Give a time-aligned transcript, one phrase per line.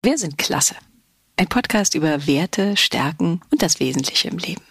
[0.00, 0.76] Wir sind klasse.
[1.36, 4.62] Ein Podcast über Werte, Stärken und das Wesentliche im Leben.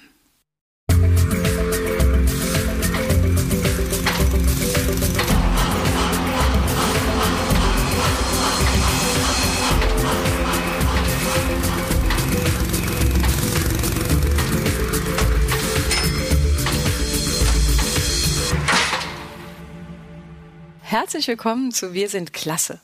[20.79, 22.79] Herzlich willkommen zu Wir sind klasse.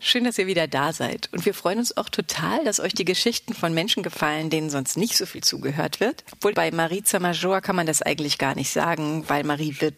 [0.00, 1.28] Schön, dass ihr wieder da seid.
[1.32, 4.96] Und wir freuen uns auch total, dass euch die Geschichten von Menschen gefallen, denen sonst
[4.96, 6.24] nicht so viel zugehört wird.
[6.32, 9.94] Obwohl bei Marie Zamajor kann man das eigentlich gar nicht sagen, weil Marie wird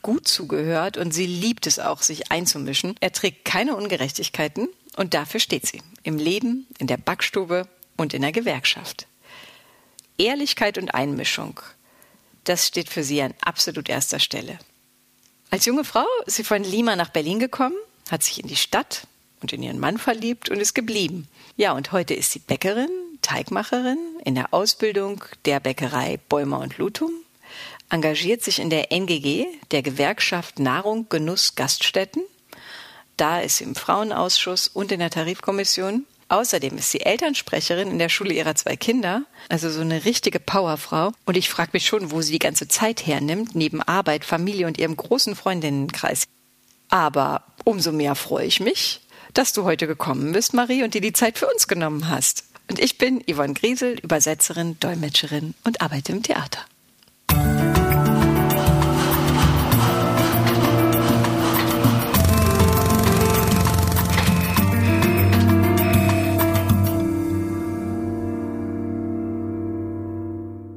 [0.00, 2.94] gut zugehört und sie liebt es auch, sich einzumischen.
[3.00, 5.82] Er trägt keine Ungerechtigkeiten und dafür steht sie.
[6.02, 9.06] Im Leben, in der Backstube und in der Gewerkschaft.
[10.18, 11.60] Ehrlichkeit und Einmischung,
[12.44, 14.58] das steht für sie an absolut erster Stelle.
[15.50, 17.76] Als junge Frau ist sie von Lima nach Berlin gekommen,
[18.10, 19.06] hat sich in die Stadt
[19.42, 21.28] und in ihren Mann verliebt und ist geblieben.
[21.56, 27.12] Ja, und heute ist sie Bäckerin, Teigmacherin in der Ausbildung der Bäckerei Bäumer und Lutum,
[27.90, 32.22] engagiert sich in der NGG, der Gewerkschaft Nahrung, Genuss, Gaststätten.
[33.16, 36.06] Da ist sie im Frauenausschuss und in der Tarifkommission.
[36.28, 41.12] Außerdem ist sie Elternsprecherin in der Schule ihrer zwei Kinder, also so eine richtige Powerfrau.
[41.26, 44.78] Und ich frage mich schon, wo sie die ganze Zeit hernimmt, neben Arbeit, Familie und
[44.78, 46.24] ihrem großen Freundinnenkreis.
[46.88, 49.00] Aber umso mehr freue ich mich,
[49.34, 52.44] dass du heute gekommen bist, Marie, und dir die Zeit für uns genommen hast.
[52.68, 56.64] Und ich bin Yvonne Griesel, Übersetzerin, Dolmetscherin und arbeite im Theater.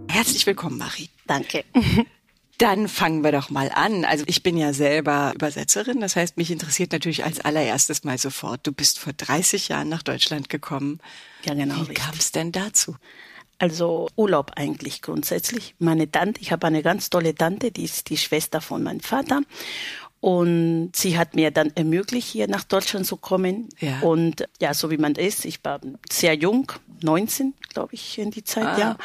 [0.09, 1.09] Herzlich willkommen, Marie.
[1.27, 1.65] Danke.
[2.57, 4.05] Dann fangen wir doch mal an.
[4.05, 8.65] Also ich bin ja selber Übersetzerin, das heißt, mich interessiert natürlich als allererstes mal sofort.
[8.65, 10.99] Du bist vor 30 Jahren nach Deutschland gekommen.
[11.43, 11.87] Ja, genau.
[11.89, 12.95] Wie kam es denn dazu?
[13.57, 15.75] Also Urlaub eigentlich grundsätzlich.
[15.79, 19.41] Meine Tante, ich habe eine ganz tolle Tante, die ist die Schwester von meinem Vater.
[20.19, 23.69] Und sie hat mir dann ermöglicht, hier nach Deutschland zu kommen.
[23.79, 23.99] Ja.
[23.99, 25.79] Und ja, so wie man ist, ich war
[26.11, 26.71] sehr jung,
[27.03, 28.79] 19, glaube ich, in die Zeit, ah.
[28.79, 28.97] ja.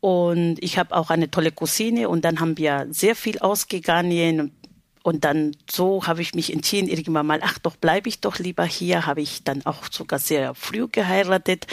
[0.00, 4.52] Und ich habe auch eine tolle Cousine und dann haben wir sehr viel ausgegangen
[5.02, 8.64] und dann so habe ich mich entschieden, irgendwann mal, ach doch, bleibe ich doch lieber
[8.64, 9.06] hier.
[9.06, 11.66] Habe ich dann auch sogar sehr früh geheiratet.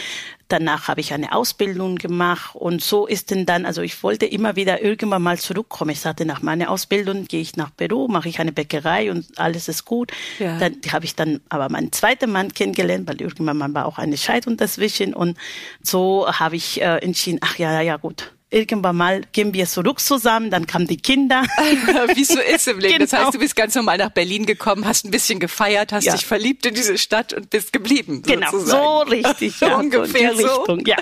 [0.48, 4.56] Danach habe ich eine Ausbildung gemacht und so ist denn dann, also ich wollte immer
[4.56, 5.90] wieder irgendwann mal zurückkommen.
[5.90, 9.68] Ich sagte, nach meiner Ausbildung gehe ich nach Peru, mache ich eine Bäckerei und alles
[9.68, 10.10] ist gut.
[10.38, 10.56] Ja.
[10.58, 14.16] Dann habe ich dann aber meinen zweiten Mann kennengelernt, weil irgendwann mal war auch eine
[14.16, 15.36] Scheidung dazwischen und
[15.82, 20.00] so habe ich äh, entschieden, ach ja, ja, ja, gut irgendwann mal gehen wir zurück
[20.00, 21.42] zusammen, dann kamen die Kinder.
[22.14, 22.98] Wie es so ist im Leben.
[22.98, 22.98] Genau.
[23.08, 23.30] Das heißt, genau.
[23.32, 26.12] du bist ganz normal nach Berlin gekommen, hast ein bisschen gefeiert, hast ja.
[26.12, 28.22] dich verliebt in diese Stadt und bist geblieben.
[28.22, 28.82] Genau, sozusagen.
[28.82, 29.60] so richtig.
[29.60, 30.46] Ja, Ungefähr so.
[30.46, 30.96] Richtung, ja.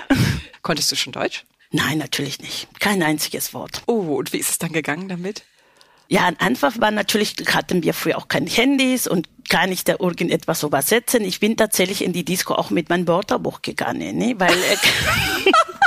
[0.61, 1.43] Konntest du schon Deutsch?
[1.71, 2.67] Nein, natürlich nicht.
[2.79, 3.81] Kein einziges Wort.
[3.87, 5.43] Oh, und wie ist es dann gegangen damit?
[6.09, 10.63] Ja, einfach war natürlich, hatten wir früher auch keine Handys und kann ich da irgendetwas
[10.63, 11.23] übersetzen.
[11.23, 14.35] Ich bin tatsächlich in die Disco auch mit meinem Wörterbuch gegangen, ne?
[14.37, 14.55] weil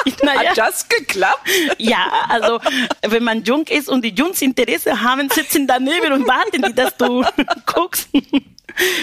[0.22, 0.50] naja.
[0.50, 1.49] Hat das geklappt?
[1.78, 2.61] Ja, also
[3.06, 6.97] wenn man jung ist und die Jungs Interesse haben, sitzen daneben und warten die, dass
[6.97, 7.25] du
[7.66, 8.09] guckst.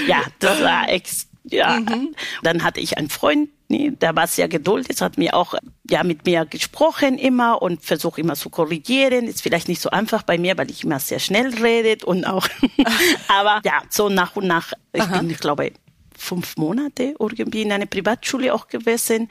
[0.08, 1.80] ja, das war ex ja.
[1.80, 2.16] Mhm.
[2.44, 5.56] Dann hatte ich einen Freund, nee, der war sehr geduldig, hat mir auch
[5.90, 9.28] ja mit mir gesprochen immer und versucht immer zu korrigieren.
[9.28, 12.48] Ist vielleicht nicht so einfach bei mir, weil ich immer sehr schnell redet und auch.
[13.28, 14.74] aber ja, so nach und nach.
[14.94, 15.20] Ich Aha.
[15.20, 15.72] bin, ich glaube,
[16.18, 19.30] fünf Monate irgendwie in einer Privatschule auch gewesen.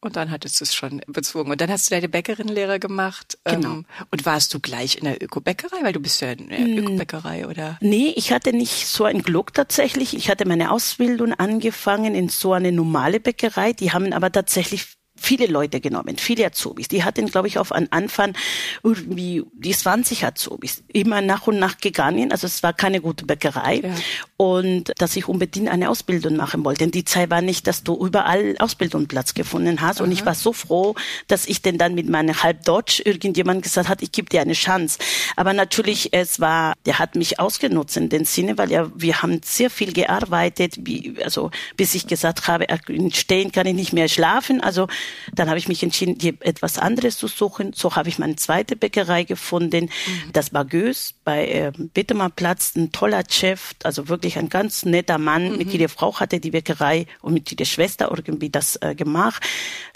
[0.00, 1.50] Und dann hattest du es schon bezogen.
[1.50, 3.38] Und dann hast du deine Bäckerinlehre gemacht.
[3.44, 3.70] Genau.
[3.70, 5.82] Ähm, und warst du gleich in der Öko-Bäckerei?
[5.82, 6.78] Weil du bist ja in der hm.
[6.78, 7.78] Öko-Bäckerei, oder?
[7.80, 10.14] Nee, ich hatte nicht so ein Glück tatsächlich.
[10.14, 13.72] Ich hatte meine Ausbildung angefangen in so eine normale Bäckerei.
[13.72, 16.88] Die haben aber tatsächlich viele Leute genommen, viele Azubis.
[16.88, 18.34] Die hatten, glaube ich, auf einen Anfang
[18.82, 20.82] irgendwie die 20 Azubis.
[20.92, 22.32] Immer nach und nach gegangen.
[22.32, 23.80] Also es war keine gute Bäckerei.
[23.80, 23.94] Ja.
[24.36, 26.80] Und dass ich unbedingt eine Ausbildung machen wollte.
[26.84, 29.98] Denn die Zeit war nicht, dass du überall Ausbildungsplatz gefunden hast.
[29.98, 30.04] Aha.
[30.04, 30.94] Und ich war so froh,
[31.28, 34.98] dass ich denn dann mit meinem Halbdeutsch irgendjemand gesagt hat, ich gebe dir eine Chance.
[35.36, 39.40] Aber natürlich, es war, der hat mich ausgenutzt in dem Sinne, weil ja, wir haben
[39.44, 42.66] sehr viel gearbeitet, wie, also bis ich gesagt habe,
[43.12, 44.60] stehen kann ich nicht mehr schlafen.
[44.60, 44.88] Also
[45.34, 47.72] dann habe ich mich entschieden, etwas anderes zu suchen.
[47.74, 49.84] So habe ich meine zweite Bäckerei gefunden.
[49.86, 50.32] Mhm.
[50.32, 55.52] Das war Gös bei äh, Bittermannplatz, ein toller Chef, also wirklich ein ganz netter Mann.
[55.52, 55.58] Mhm.
[55.58, 59.42] Mit ihrer Frau hatte die Bäckerei und mit ihrer Schwester irgendwie das äh, gemacht.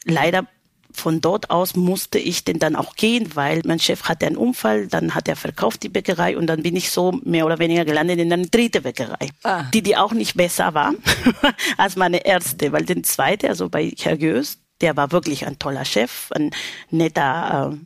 [0.05, 0.47] Leider
[0.93, 4.89] von dort aus musste ich denn dann auch gehen, weil mein Chef hatte einen Unfall,
[4.89, 8.19] dann hat er verkauft die Bäckerei und dann bin ich so mehr oder weniger gelandet
[8.19, 9.65] in eine dritte Bäckerei, ah.
[9.73, 10.95] die die auch nicht besser war
[11.77, 15.85] als meine erste, weil den zweite, also bei Herr Göß, der war wirklich ein toller
[15.85, 16.51] Chef, ein
[16.91, 17.77] netter, äh,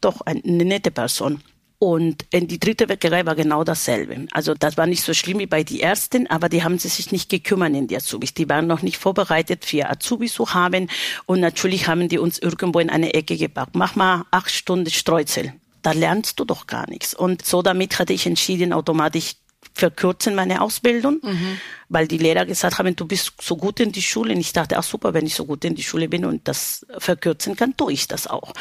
[0.00, 1.42] doch eine nette Person.
[1.78, 4.26] Und in die dritte Bäckerei war genau dasselbe.
[4.30, 7.28] Also das war nicht so schlimm wie bei die ersten, aber die haben sich nicht
[7.28, 8.32] gekümmert in die Azubis.
[8.32, 10.88] Die waren noch nicht vorbereitet für Azubis zu haben.
[11.26, 13.74] Und natürlich haben die uns irgendwo in eine Ecke gepackt.
[13.74, 15.52] Mach mal acht Stunden Streuzel.
[15.82, 17.12] Da lernst du doch gar nichts.
[17.12, 19.34] Und so damit hatte ich entschieden, automatisch
[19.74, 21.58] verkürzen meine Ausbildung, mhm.
[21.88, 24.34] weil die Lehrer gesagt haben, du bist so gut in die Schule.
[24.34, 26.86] Und ich dachte, ach super, wenn ich so gut in die Schule bin und das
[26.98, 28.52] verkürzen kann, tue ich das auch.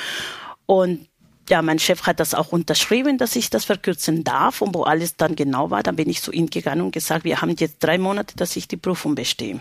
[0.65, 1.07] Und
[1.50, 4.62] ja, mein Chef hat das auch unterschrieben, dass ich das verkürzen darf.
[4.62, 7.42] Und wo alles dann genau war, dann bin ich zu ihm gegangen und gesagt, wir
[7.42, 9.60] haben jetzt drei Monate, dass ich die Prüfung bestehe.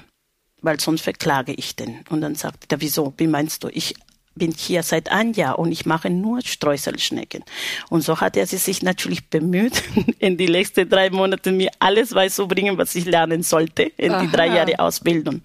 [0.62, 2.04] Weil sonst verklage ich den.
[2.08, 3.12] Und dann sagt er, wieso?
[3.16, 3.68] Wie meinst du?
[3.68, 3.94] Ich
[4.34, 7.44] bin hier seit einem Jahr und ich mache nur Streuselschnecken.
[7.90, 9.82] Und so hat er sich natürlich bemüht,
[10.18, 14.22] in die letzten drei Monate mir alles beizubringen, was ich lernen sollte in Aha.
[14.22, 15.42] die drei Jahre Ausbildung.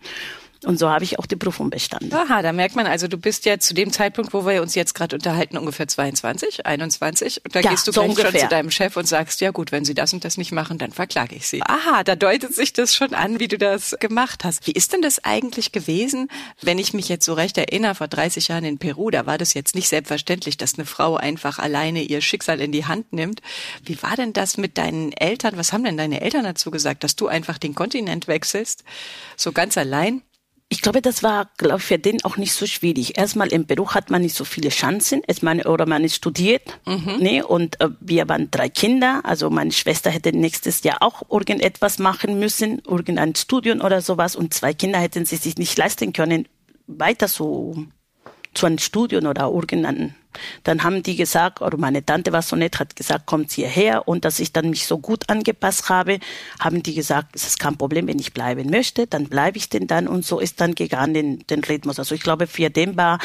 [0.68, 2.14] Und so habe ich auch die Prüfung bestanden.
[2.14, 4.94] Aha, da merkt man also, du bist ja zu dem Zeitpunkt, wo wir uns jetzt
[4.94, 7.46] gerade unterhalten, ungefähr 22, 21.
[7.46, 8.32] Und da ja, gehst du so ungefähr.
[8.32, 10.78] schon zu deinem Chef und sagst, ja gut, wenn sie das und das nicht machen,
[10.78, 11.62] dann verklage ich sie.
[11.64, 14.68] Aha, da deutet sich das schon an, wie du das gemacht hast.
[14.68, 16.28] Wie ist denn das eigentlich gewesen,
[16.62, 19.54] wenn ich mich jetzt so recht erinnere, vor 30 Jahren in Peru, da war das
[19.54, 23.42] jetzt nicht selbstverständlich, dass eine Frau einfach alleine ihr Schicksal in die Hand nimmt.
[23.86, 25.56] Wie war denn das mit deinen Eltern?
[25.56, 28.84] Was haben denn deine Eltern dazu gesagt, dass du einfach den Kontinent wechselst?
[29.38, 30.24] So ganz allein?
[30.70, 33.18] Ich glaube, das war, glaube ich, für den auch nicht so schwierig.
[33.18, 35.22] Erstmal im Peru hat man nicht so viele Chancen.
[35.26, 37.18] Es meine, oder man ist studiert, mhm.
[37.20, 37.48] ne?
[37.48, 39.22] Und äh, wir waren drei Kinder.
[39.24, 44.36] Also meine Schwester hätte nächstes Jahr auch irgendetwas machen müssen, irgendein Studium oder sowas.
[44.36, 46.50] Und zwei Kinder hätten sie sich nicht leisten können,
[46.86, 47.86] weiter so
[48.58, 50.16] zu einem Studium oder irgendein
[50.64, 54.08] dann haben die gesagt, oder meine Tante war so nett, hat gesagt, kommt hierher.
[54.08, 56.20] Und dass ich dann mich so gut angepasst habe,
[56.60, 59.88] haben die gesagt, es ist kein Problem, wenn ich bleiben möchte, dann bleibe ich denn
[59.88, 60.08] dann.
[60.08, 62.00] Und so ist dann gegangen den, den Rhythmus.
[62.00, 63.20] Also ich glaube, für den war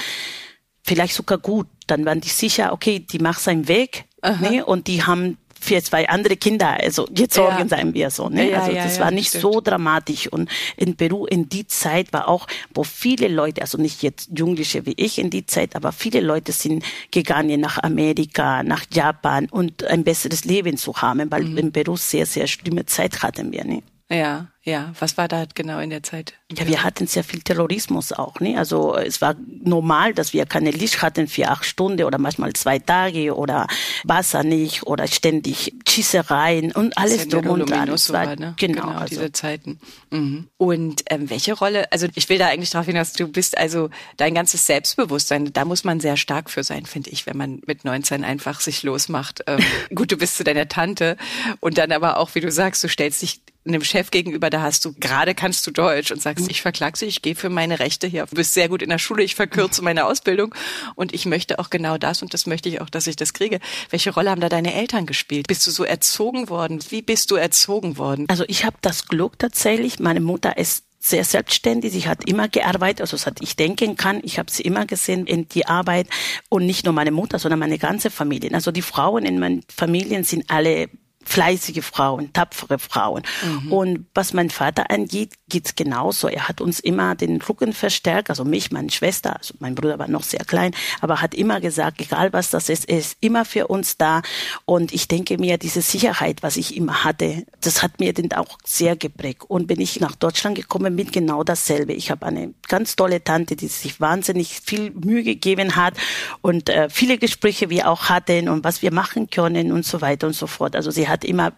[0.82, 1.66] vielleicht sogar gut.
[1.86, 4.04] Dann waren die sicher, okay, die macht seinen Weg.
[4.40, 4.64] Ne?
[4.64, 6.76] Und die haben für zwei andere Kinder.
[6.80, 7.68] Also jetzt sorgen ja.
[7.68, 8.28] seien wir so.
[8.28, 8.50] Ne?
[8.50, 9.42] Ja, also das war nicht stimmt.
[9.42, 10.26] so dramatisch.
[10.26, 14.84] Und in Peru in die Zeit war auch, wo viele Leute, also nicht jetzt Jugendliche
[14.86, 19.84] wie ich in die Zeit, aber viele Leute sind gegangen nach Amerika, nach Japan und
[19.84, 21.58] ein besseres Leben zu haben, weil mhm.
[21.58, 23.64] in Peru sehr, sehr schlimme Zeit hatten wir.
[23.64, 23.84] Ne?
[24.10, 24.92] Ja, ja.
[25.00, 26.34] Was war da genau in der Zeit?
[26.52, 28.38] Ja, wir hatten sehr viel Terrorismus auch.
[28.38, 28.56] Ne?
[28.56, 32.78] Also es war normal, dass wir keine Licht hatten für acht Stunden oder manchmal zwei
[32.78, 33.66] Tage oder
[34.04, 37.88] Wasser nicht oder ständig Schießereien und alles drum und dran.
[37.88, 38.54] War, ne?
[38.56, 39.06] Genau, genau also.
[39.06, 39.80] diese Zeiten.
[40.10, 40.48] Mhm.
[40.58, 44.34] Und ähm, welche Rolle, also ich will da eigentlich darauf hinaus, du bist also dein
[44.34, 48.24] ganzes Selbstbewusstsein, da muss man sehr stark für sein, finde ich, wenn man mit 19
[48.24, 49.42] einfach sich losmacht.
[49.48, 49.58] Ähm,
[49.94, 51.16] gut, du bist zu deiner Tante
[51.60, 54.84] und dann aber auch, wie du sagst, du stellst dich einem Chef gegenüber, da hast
[54.84, 58.06] du gerade kannst du Deutsch und sagst, ich verklag sie, ich gehe für meine Rechte
[58.06, 58.26] hier.
[58.26, 60.54] Du bist sehr gut in der Schule, ich verkürze meine Ausbildung
[60.94, 63.60] und ich möchte auch genau das und das möchte ich auch, dass ich das kriege.
[63.90, 65.46] Welche Rolle haben da deine Eltern gespielt?
[65.46, 66.80] Bist du so erzogen worden?
[66.90, 68.26] Wie bist du erzogen worden?
[68.28, 71.92] Also ich habe das Glück tatsächlich, meine Mutter ist sehr selbstständig.
[71.92, 74.20] Sie hat immer gearbeitet, also seit ich denken kann.
[74.22, 76.06] Ich habe sie immer gesehen in die Arbeit
[76.48, 78.54] und nicht nur meine Mutter, sondern meine ganze Familie.
[78.54, 80.88] Also die Frauen in meinen Familien sind alle
[81.24, 83.22] fleißige Frauen, tapfere Frauen.
[83.44, 83.72] Mhm.
[83.72, 86.28] Und was mein Vater angeht, geht's genauso.
[86.28, 90.08] Er hat uns immer den Rücken verstärkt, also mich, meine Schwester, also mein Bruder war
[90.08, 93.68] noch sehr klein, aber hat immer gesagt, egal was das ist, er ist immer für
[93.68, 94.22] uns da.
[94.64, 98.58] Und ich denke mir, diese Sicherheit, was ich immer hatte, das hat mir den auch
[98.64, 99.44] sehr geprägt.
[99.48, 101.92] Und bin ich nach Deutschland gekommen, bin genau dasselbe.
[101.92, 105.94] Ich habe eine ganz tolle Tante, die sich wahnsinnig viel Mühe gegeben hat
[106.40, 110.26] und äh, viele Gespräche wir auch hatten und was wir machen können und so weiter
[110.26, 110.76] und so fort.
[110.76, 111.52] Also sie hat immer,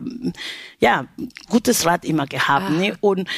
[0.79, 1.07] ja,
[1.49, 2.67] gutes Rat immer gehabt.
[2.67, 2.71] Ah.
[2.71, 2.97] Ne?
[3.01, 3.29] Und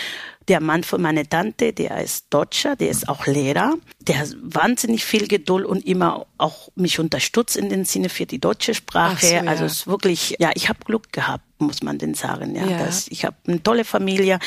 [0.49, 5.05] der Mann von meiner Tante, der ist Deutscher, der ist auch Lehrer, der hat wahnsinnig
[5.05, 9.27] viel Geduld und immer auch mich unterstützt in dem Sinne für die deutsche Sprache.
[9.27, 9.43] So, ja.
[9.43, 12.55] Also es ist wirklich, ja, ich habe Glück gehabt, muss man denn sagen.
[12.55, 12.79] Ja, ja.
[12.79, 14.39] Das, ich habe eine tolle Familie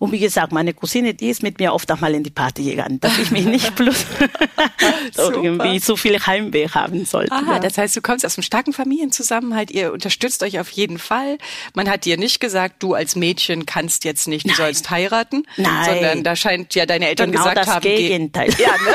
[0.00, 2.64] und wie gesagt, meine Cousine, die ist mit mir oft auch mal in die Party
[2.64, 4.06] gegangen, dass ich mich nicht bloß
[5.18, 7.32] irgendwie so viel Heimweh haben sollte.
[7.32, 7.58] Aha, ja.
[7.58, 11.36] das heißt, du kommst aus einem starken Familienzusammenhalt, ihr unterstützt euch auf jeden Fall.
[11.74, 14.56] Man hat dir nicht gesagt, du als Mädchen kannst jetzt nicht, du Nein.
[14.56, 15.84] sollst heiraten, Nein.
[15.84, 17.82] sondern da scheint ja deine Eltern genau gesagt das haben.
[17.82, 18.48] Gegenteil.
[18.58, 18.94] Ja, ne?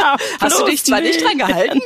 [0.40, 1.80] Hast du dich zwar nicht dran gehalten?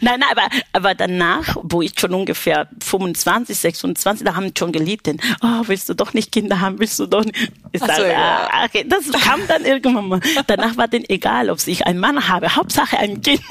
[0.00, 5.18] nein, nein, aber, aber danach, wo ich schon ungefähr 25, 26, da haben schon gelitten.
[5.42, 6.78] Oh, willst du doch nicht Kinder haben?
[6.78, 7.52] Willst du doch nicht.
[7.72, 8.48] Ich so, ja.
[8.50, 8.84] ah, okay.
[8.86, 10.20] das kam dann irgendwann mal.
[10.46, 12.54] Danach war denen egal, ob ich einen Mann habe.
[12.54, 13.42] Hauptsache ein Kind.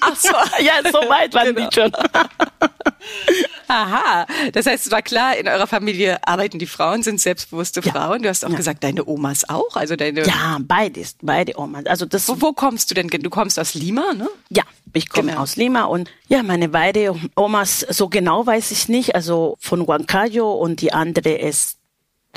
[0.00, 0.28] Ach so.
[0.62, 1.68] ja, so weit waren genau.
[1.68, 1.92] die schon.
[3.68, 7.92] Aha, das heißt, es war klar, in eurer Familie arbeiten die Frauen, sind selbstbewusste ja.
[7.92, 8.22] Frauen.
[8.22, 8.56] Du hast auch ja.
[8.56, 10.24] gesagt, deine Omas auch, also deine.
[10.24, 11.86] Ja, beides, beide Omas.
[11.86, 12.28] Also das.
[12.28, 13.08] Wo, wo kommst du denn?
[13.08, 14.28] Du kommst aus Lima, ne?
[14.48, 14.62] Ja,
[14.92, 15.42] ich komme genau.
[15.42, 20.52] aus Lima und ja, meine beide Omas, so genau weiß ich nicht, also von Huancayo
[20.52, 21.77] und die andere ist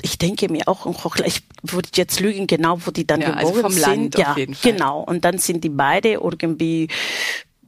[0.02, 0.86] ich denke mir auch,
[1.26, 4.18] ich würde jetzt lügen, genau, wo die dann ja, also geboren also vom sind.
[4.18, 5.02] Land ja, genau.
[5.02, 6.88] Und dann sind die beide irgendwie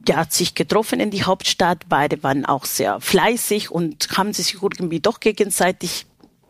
[0.08, 1.88] ja, hat sich getroffen in die Hauptstadt.
[1.88, 6.06] Beide waren auch sehr fleißig und haben sich irgendwie doch gegenseitig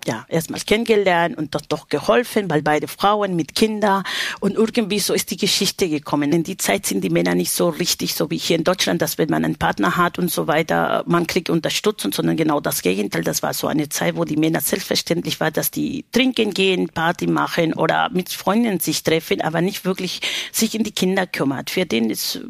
[0.07, 4.03] ja, erstmal kennengelernt und doch, doch geholfen, weil beide Frauen mit Kindern
[4.41, 6.33] und irgendwie so ist die Geschichte gekommen.
[6.33, 9.19] In die Zeit sind die Männer nicht so richtig, so wie hier in Deutschland, dass
[9.19, 13.25] wenn man einen Partner hat und so weiter, man kriegt Unterstützung, sondern genau das Gegenteil.
[13.25, 17.27] Das war so eine Zeit, wo die Männer selbstverständlich war, dass die trinken gehen, Party
[17.27, 20.21] machen oder mit Freunden sich treffen, aber nicht wirklich
[20.53, 21.71] sich in die Kinder kümmert.
[21.71, 22.41] Für den ist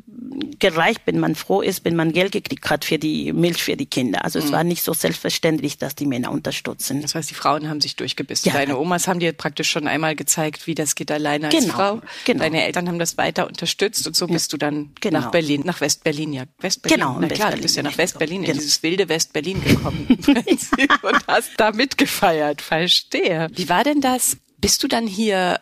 [0.59, 3.87] gereicht, wenn man froh ist, wenn man Geld gekriegt hat für die Milch für die
[3.87, 4.25] Kinder.
[4.25, 4.53] Also es mhm.
[4.53, 7.03] war nicht so selbstverständlich, dass die Männer unterstützen.
[7.03, 8.49] Das heißt, die Frauen haben sich durchgebissen.
[8.49, 8.55] Ja.
[8.55, 12.01] Deine Omas haben dir praktisch schon einmal gezeigt, wie das geht alleine als genau, Frau.
[12.25, 12.43] Genau.
[12.43, 15.21] Deine Eltern haben das weiter unterstützt und so bist du dann genau.
[15.21, 16.45] nach Berlin, nach Westberlin, ja.
[16.61, 16.97] Westberlin.
[16.97, 18.55] Genau, Na klar, du bist ja nach Westberlin, in genau.
[18.55, 20.07] dieses wilde Westberlin gekommen
[21.03, 22.63] und hast da mitgefeiert.
[22.63, 23.49] Verstehe.
[23.53, 24.39] Wie war denn das?
[24.57, 25.61] Bist du dann hier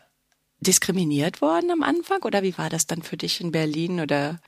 [0.61, 4.39] diskriminiert worden am Anfang oder wie war das dann für dich in Berlin oder?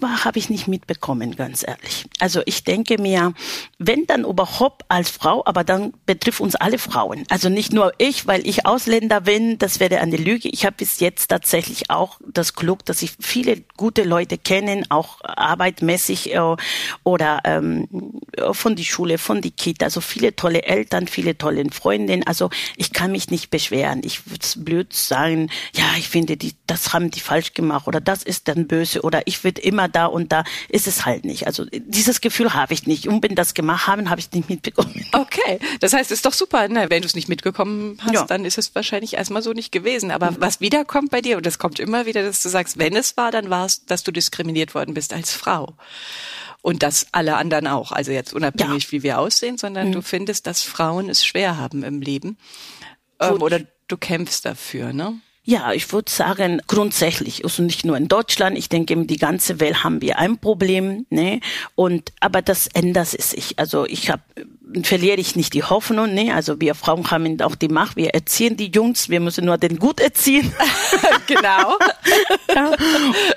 [0.00, 2.06] War, habe ich nicht mitbekommen, ganz ehrlich.
[2.18, 3.32] Also ich denke mir,
[3.78, 7.24] wenn dann überhaupt als Frau, aber dann betrifft uns alle Frauen.
[7.30, 10.48] Also nicht nur ich, weil ich Ausländer bin, das wäre eine Lüge.
[10.48, 15.20] Ich habe bis jetzt tatsächlich auch das Glück, dass ich viele gute Leute kennen, auch
[15.22, 16.56] arbeitmäßig äh,
[17.04, 17.88] oder ähm,
[18.52, 19.86] von die Schule, von die Kita.
[19.86, 22.26] Also viele tolle Eltern, viele tolle Freundinnen.
[22.26, 24.02] Also ich kann mich nicht beschweren.
[24.04, 28.22] Ich würde blöd sagen, ja, ich finde, die, das haben die falsch gemacht oder das
[28.22, 31.46] ist dann böse oder ich wird immer da und da ist es halt nicht.
[31.46, 33.08] Also dieses Gefühl habe ich nicht.
[33.08, 35.04] Und wenn das gemacht haben, habe ich nicht mitbekommen.
[35.12, 36.68] Okay, das heißt, es ist doch super.
[36.68, 36.86] Ne?
[36.88, 38.24] Wenn du es nicht mitgekommen hast, ja.
[38.24, 40.10] dann ist es wahrscheinlich erstmal so nicht gewesen.
[40.10, 40.36] Aber mhm.
[40.40, 43.30] was wiederkommt bei dir, und das kommt immer wieder, dass du sagst, wenn es war,
[43.30, 45.74] dann war es, dass du diskriminiert worden bist als Frau
[46.62, 47.92] und das alle anderen auch.
[47.92, 48.92] Also jetzt unabhängig, ja.
[48.92, 49.92] wie wir aussehen, sondern mhm.
[49.92, 52.38] du findest, dass Frauen es schwer haben im Leben.
[53.20, 55.20] Ähm, oder du kämpfst dafür, ne?
[55.48, 59.84] Ja, ich würde sagen, grundsätzlich, also nicht nur in Deutschland, ich denke, die ganze Welt
[59.84, 61.40] haben wir ein Problem, ne?
[61.76, 63.56] Und, aber das ändert sich.
[63.56, 64.22] Also ich habe
[64.82, 66.12] verliere ich nicht die Hoffnung.
[66.12, 66.34] Ne?
[66.34, 69.78] Also wir Frauen haben auch die Macht, wir erziehen die Jungs, wir müssen nur den
[69.78, 70.52] gut erziehen.
[71.26, 71.76] genau.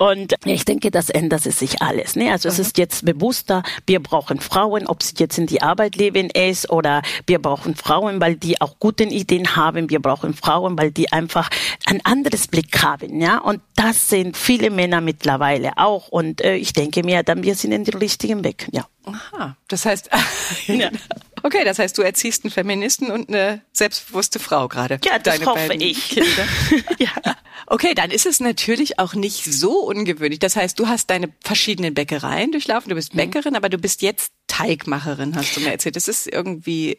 [0.00, 2.16] Und ich denke, das ändert sich alles.
[2.16, 2.32] Ne?
[2.32, 2.52] Also mhm.
[2.52, 6.70] es ist jetzt bewusster, wir brauchen Frauen, ob sie jetzt in die Arbeit leben ist
[6.70, 9.88] oder wir brauchen Frauen, weil die auch gute Ideen haben.
[9.88, 11.48] Wir brauchen Frauen, weil die einfach
[11.86, 13.20] ein anderes Blick haben.
[13.20, 16.08] Ja, und das sind viele Männer mittlerweile auch.
[16.08, 18.66] Und äh, ich denke mir, dann wir sind in den richtigen Weg.
[18.72, 18.86] Ja.
[19.04, 20.10] Aha, das heißt,
[20.66, 20.90] ja.
[21.42, 25.00] okay, das heißt, du erziehst einen Feministen und eine selbstbewusste Frau gerade.
[25.04, 26.12] Ja, das hoffe ich.
[26.98, 27.10] ja.
[27.66, 30.40] Okay, dann ist es natürlich auch nicht so ungewöhnlich.
[30.40, 33.18] Das heißt, du hast deine verschiedenen Bäckereien durchlaufen, du bist mhm.
[33.18, 33.56] Bäckerin, mhm.
[33.56, 35.96] aber du bist jetzt Teigmacherin, hast du mir erzählt.
[35.96, 36.98] Das ist irgendwie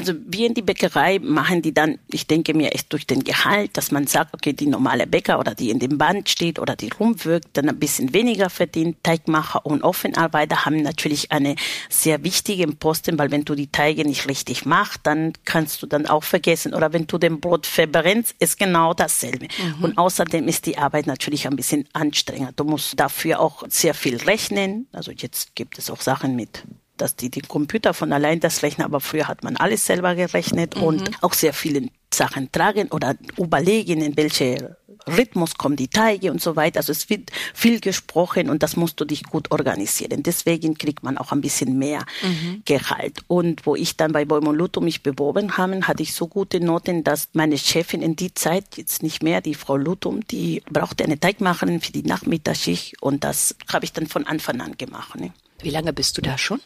[0.00, 3.76] also wir in die Bäckerei machen die dann, ich denke mir, echt durch den Gehalt,
[3.76, 6.88] dass man sagt, okay, die normale Bäcker oder die in dem Band steht oder die
[6.88, 8.96] rumwirkt, dann ein bisschen weniger verdient.
[9.04, 11.54] Teigmacher und Offenarbeiter haben natürlich eine
[11.90, 16.06] sehr wichtige Posten, weil wenn du die Teige nicht richtig machst, dann kannst du dann
[16.06, 16.72] auch vergessen.
[16.72, 19.48] Oder wenn du den Brot verbrennst, ist genau dasselbe.
[19.58, 19.84] Mhm.
[19.84, 22.52] Und außerdem ist die Arbeit natürlich ein bisschen anstrengender.
[22.56, 24.86] Du musst dafür auch sehr viel rechnen.
[24.92, 26.64] Also jetzt gibt es auch Sachen mit
[27.00, 30.76] dass die, die Computer von allein das rechnen, aber früher hat man alles selber gerechnet
[30.76, 30.82] mhm.
[30.82, 34.76] und auch sehr viele Sachen tragen oder überlegen, in welche
[35.06, 36.78] Rhythmus kommen die Teige und so weiter.
[36.78, 40.22] Also es wird viel gesprochen und das musst du dich gut organisieren.
[40.22, 42.62] Deswegen kriegt man auch ein bisschen mehr mhm.
[42.64, 43.20] Gehalt.
[43.28, 47.04] Und wo ich dann bei Bäum Lutto mich beworben habe, hatte ich so gute Noten,
[47.04, 51.18] dass meine Chefin in die Zeit, jetzt nicht mehr, die Frau Lutum, die brauchte eine
[51.18, 55.18] Teigmacherin für die Nachmittagsschicht und das habe ich dann von Anfang an gemacht.
[55.18, 55.32] Ne?
[55.62, 56.60] Wie lange bist du da schon?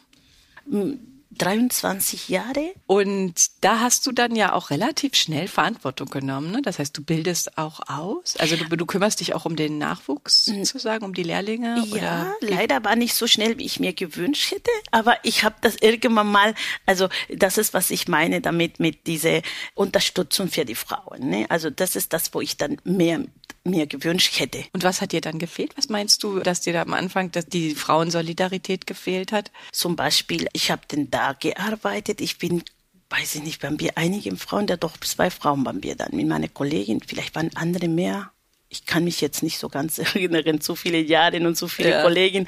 [0.65, 2.73] 嗯23 Jahre.
[2.87, 6.51] Und da hast du dann ja auch relativ schnell Verantwortung genommen.
[6.51, 6.61] Ne?
[6.61, 8.35] Das heißt, du bildest auch aus.
[8.37, 11.83] Also du, du kümmerst dich auch um den Nachwuchs sozusagen, um die Lehrlinge.
[11.87, 12.33] Ja, oder?
[12.41, 14.71] leider war nicht so schnell, wie ich mir gewünscht hätte.
[14.91, 16.55] Aber ich habe das irgendwann mal,
[16.85, 19.41] also das ist, was ich meine damit mit dieser
[19.73, 21.29] Unterstützung für die Frauen.
[21.29, 21.45] Ne?
[21.49, 23.23] Also das ist das, wo ich dann mehr
[23.65, 24.63] mir gewünscht hätte.
[24.73, 25.75] Und was hat dir dann gefehlt?
[25.75, 29.51] Was meinst du, dass dir da am Anfang dass die Frauensolidarität gefehlt hat?
[29.71, 32.63] Zum Beispiel, ich habe denn da gearbeitet, ich bin
[33.09, 36.27] weiß ich nicht, waren wir einige Frauen, da doch zwei Frauen waren wir dann mit
[36.27, 38.31] meiner Kollegin, vielleicht waren andere mehr.
[38.67, 42.01] Ich kann mich jetzt nicht so ganz erinnern, so viele Jahre und so viele ja.
[42.01, 42.47] Kollegen.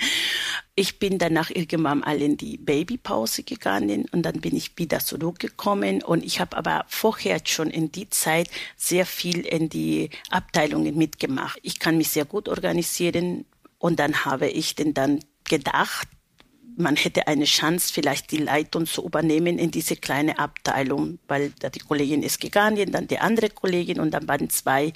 [0.75, 6.03] Ich bin danach irgendwann mal in die Babypause gegangen und dann bin ich wieder zurückgekommen
[6.03, 11.59] und ich habe aber vorher schon in die Zeit sehr viel in die Abteilungen mitgemacht.
[11.61, 13.45] Ich kann mich sehr gut organisieren
[13.77, 16.07] und dann habe ich denn dann gedacht,
[16.77, 21.69] man hätte eine Chance, vielleicht die Leitung zu übernehmen in diese kleine Abteilung, weil da
[21.69, 24.93] die Kollegin ist gegangen, dann die andere Kollegin und dann waren zwei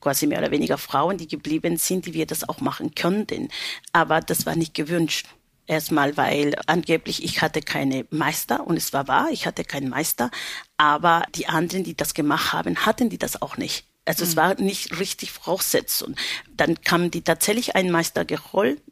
[0.00, 3.48] quasi mehr oder weniger Frauen, die geblieben sind, die wir das auch machen könnten.
[3.92, 5.26] Aber das war nicht gewünscht.
[5.66, 10.30] Erstmal, weil angeblich ich hatte keine Meister und es war wahr, ich hatte keinen Meister,
[10.76, 13.86] aber die anderen, die das gemacht haben, hatten die das auch nicht.
[14.04, 14.28] Also mhm.
[14.28, 16.16] es war nicht richtig Voraussetzung.
[16.54, 18.82] Dann kam die tatsächlich ein Meister geholt,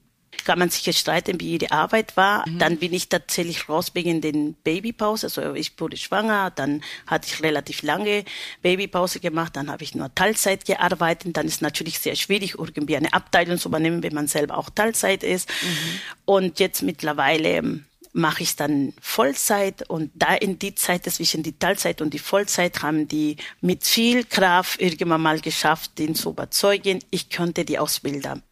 [0.44, 2.48] kann man sich jetzt streiten, wie die Arbeit war.
[2.48, 2.58] Mhm.
[2.58, 5.26] Dann bin ich tatsächlich raus wegen den Babypause.
[5.26, 8.24] Also ich wurde schwanger, dann hatte ich relativ lange
[8.62, 11.36] Babypause gemacht, dann habe ich nur Teilzeit gearbeitet.
[11.36, 15.22] Dann ist natürlich sehr schwierig, irgendwie eine Abteilung zu übernehmen, wenn man selber auch Teilzeit
[15.22, 15.48] ist.
[15.48, 16.00] Mhm.
[16.24, 21.58] Und jetzt mittlerweile ähm, mache ich dann Vollzeit und da in die Zeit zwischen die
[21.58, 26.98] Teilzeit und die Vollzeit haben die mit viel Kraft irgendwann mal geschafft, den zu überzeugen,
[27.10, 28.42] ich könnte die Ausbilder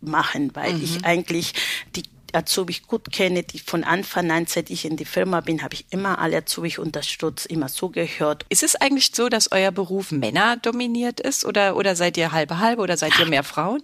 [0.00, 0.84] machen, weil mhm.
[0.84, 1.54] ich eigentlich
[1.96, 2.02] die
[2.32, 5.86] Azubis gut kenne, die von Anfang an, seit ich in die Firma bin, habe ich
[5.90, 8.44] immer alle Azubis unterstützt, immer zugehört.
[8.48, 12.58] Ist es eigentlich so, dass euer Beruf Männer dominiert ist oder, oder seid ihr halbe
[12.58, 13.82] halbe oder seid ihr mehr Frauen?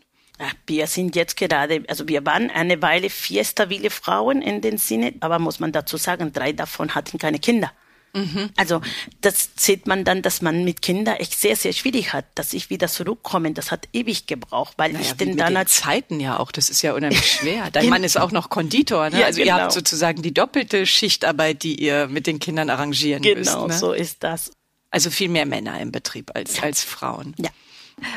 [0.66, 5.14] Wir sind jetzt gerade, also wir waren eine Weile vier stabile Frauen in den Sinne,
[5.20, 7.70] aber muss man dazu sagen, drei davon hatten keine Kinder.
[8.14, 8.50] Mhm.
[8.56, 8.80] Also
[9.20, 12.70] das sieht man dann, dass man mit Kindern echt sehr, sehr schwierig hat, dass ich
[12.70, 13.52] wieder zurückkomme.
[13.52, 16.52] Das hat ewig gebraucht, weil naja, ich denn dann als Zeiten ja auch.
[16.52, 17.70] Das ist ja unheimlich schwer.
[17.72, 19.20] Dein Mann ist auch noch Konditor, ne?
[19.20, 19.56] Ja, also genau.
[19.56, 23.52] ihr habt sozusagen die doppelte Schichtarbeit, die ihr mit den Kindern arrangieren genau, müsst.
[23.52, 23.74] Genau, ne?
[23.74, 24.52] so ist das.
[24.90, 26.62] Also viel mehr Männer im Betrieb als ja.
[26.62, 27.34] als Frauen.
[27.38, 27.50] Ja.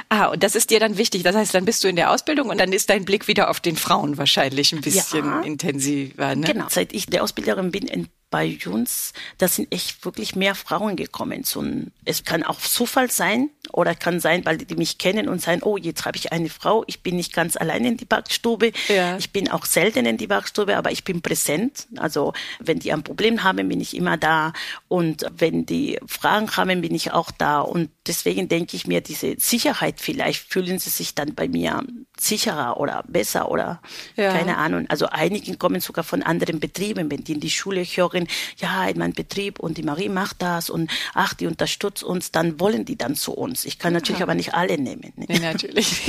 [0.10, 1.24] Ah, und das ist dir dann wichtig.
[1.24, 3.60] Das heißt, dann bist du in der Ausbildung und dann ist dein Blick wieder auf
[3.60, 5.42] den Frauen wahrscheinlich ein bisschen ja.
[5.42, 6.36] intensiver.
[6.36, 6.48] Ne?
[6.48, 6.66] Genau.
[6.70, 7.88] Seit ich der Ausbilderin bin,
[8.30, 11.44] bei uns, da sind echt wirklich mehr Frauen gekommen.
[11.56, 15.62] Ein, es kann auch Zufall sein oder kann sein, weil die mich kennen und sagen,
[15.64, 18.72] oh, jetzt habe ich eine Frau, ich bin nicht ganz allein in die Backstube.
[18.90, 19.18] Ja.
[19.18, 21.88] Ich bin auch selten in die Backstube, aber ich bin präsent.
[21.96, 24.52] Also wenn die ein Problem haben, bin ich immer da.
[24.90, 27.62] Und wenn die Fragen haben, bin ich auch da.
[27.62, 31.84] Und deswegen denke ich mir, diese Sicherheit, vielleicht fühlen sie sich dann bei mir
[32.20, 33.82] sicherer oder besser oder
[34.16, 34.32] ja.
[34.32, 34.86] keine Ahnung.
[34.90, 38.17] Also einige kommen sogar von anderen Betrieben, wenn die in die Schule hören,
[38.58, 42.60] ja, in meinem Betrieb und die Marie macht das und ach, die unterstützt uns, dann
[42.60, 43.66] wollen die dann zu uns.
[43.66, 44.26] Ich kann natürlich ja.
[44.26, 45.14] aber nicht alle nehmen.
[45.16, 45.26] Ne?
[45.28, 46.02] Nee, natürlich.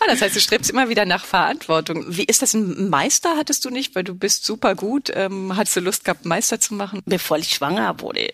[0.00, 2.04] ah, das heißt, du strebst immer wieder nach Verantwortung.
[2.08, 5.10] Wie ist das ein Meister hattest du nicht, weil du bist super gut.
[5.14, 7.02] Ähm, hattest du Lust gehabt, Meister zu machen?
[7.04, 8.32] Bevor ich schwanger wurde,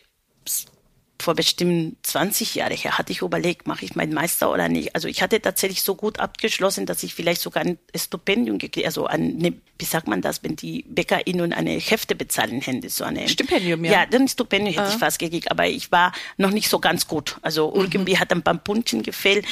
[1.19, 4.95] vor bestimmt 20 Jahren her hatte ich überlegt, mache ich meinen Meister oder nicht.
[4.95, 9.07] Also ich hatte tatsächlich so gut abgeschlossen, dass ich vielleicht sogar ein Stipendium gekriegt, also
[9.07, 13.85] ein, wie sagt man das, wenn die BäckerInnen eine Hefte bezahlen Hände, so eine Stipendium,
[13.85, 13.93] ja.
[13.93, 14.93] Ja, ein Stipendium hätte ah.
[14.93, 17.37] ich fast gekriegt, aber ich war noch nicht so ganz gut.
[17.43, 17.81] Also mhm.
[17.81, 19.47] irgendwie hat ein paar Punktchen gefehlt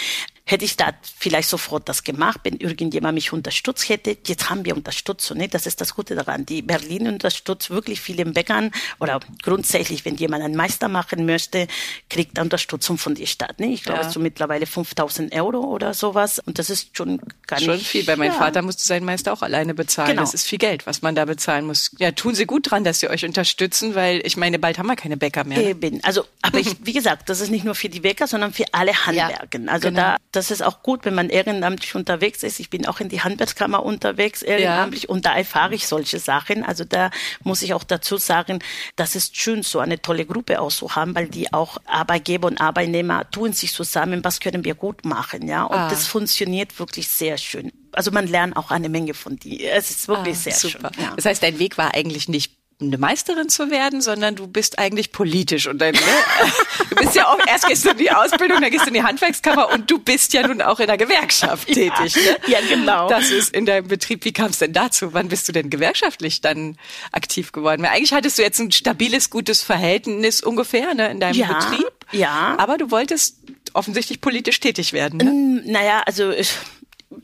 [0.47, 4.17] hätte ich da vielleicht sofort das gemacht, wenn irgendjemand mich unterstützt hätte.
[4.27, 5.49] Jetzt haben wir Unterstützung, ne?
[5.49, 6.45] das ist das Gute daran.
[6.45, 11.67] Die Berlin unterstützt wirklich viele Bäckern oder grundsätzlich, wenn jemand einen Meister machen möchte,
[12.11, 13.59] kriegt er Unterstützung von der Stadt.
[13.59, 13.73] Ne?
[13.73, 14.11] Ich glaube, ja.
[14.11, 17.65] so mittlerweile 5000 Euro oder sowas und das ist schon gar nicht.
[17.65, 18.39] Schon viel, weil mein ja.
[18.39, 20.14] Vater musste seinen Meister auch alleine bezahlen.
[20.15, 20.23] Genau.
[20.23, 21.91] Das ist viel Geld, was man da bezahlen muss.
[21.99, 24.97] Ja, tun Sie gut dran, dass Sie euch unterstützen, weil ich meine, bald haben wir
[24.97, 25.59] keine Bäcker mehr.
[25.59, 25.71] Ne?
[25.71, 26.01] Eben.
[26.03, 28.93] Also, aber ich, wie gesagt, das ist nicht nur für die Bäcker, sondern für alle
[29.07, 29.67] Handwerken.
[29.67, 30.01] Ja, also genau.
[30.01, 32.61] da das ist auch gut, wenn man ehrenamtlich unterwegs ist.
[32.61, 35.09] Ich bin auch in die Handwerkskammer unterwegs, ehrenamtlich, ja.
[35.09, 36.65] und da erfahre ich solche Sachen.
[36.65, 37.11] Also da
[37.43, 38.59] muss ich auch dazu sagen,
[38.97, 42.61] das ist schön, so eine tolle Gruppe auch zu haben, weil die auch Arbeitgeber und
[42.61, 45.65] Arbeitnehmer tun sich zusammen, was können wir gut machen, ja.
[45.65, 45.89] Und ah.
[45.89, 47.73] das funktioniert wirklich sehr schön.
[47.93, 49.65] Also man lernt auch eine Menge von die.
[49.65, 50.91] Es ist wirklich ah, sehr super.
[50.95, 51.05] schön.
[51.05, 51.13] Ja.
[51.17, 55.13] Das heißt, dein Weg war eigentlich nicht eine Meisterin zu werden, sondern du bist eigentlich
[55.13, 56.01] politisch und dann, ne?
[56.91, 59.03] du bist ja auch, erst gehst du in die Ausbildung, dann gehst du in die
[59.03, 62.17] Handwerkskammer und du bist ja nun auch in der Gewerkschaft tätig.
[62.17, 62.37] Ne?
[62.49, 63.09] Ja, genau.
[63.09, 64.25] Das ist in deinem Betrieb.
[64.25, 65.13] Wie kam es denn dazu?
[65.13, 66.77] Wann bist du denn gewerkschaftlich dann
[67.13, 67.83] aktiv geworden?
[67.83, 71.93] Weil eigentlich hattest du jetzt ein stabiles, gutes Verhältnis ungefähr ne, in deinem ja, Betrieb.
[72.11, 72.57] Ja.
[72.59, 73.39] Aber du wolltest
[73.73, 75.19] offensichtlich politisch tätig werden.
[75.19, 75.25] Ne?
[75.25, 76.51] Mm, naja, also ich,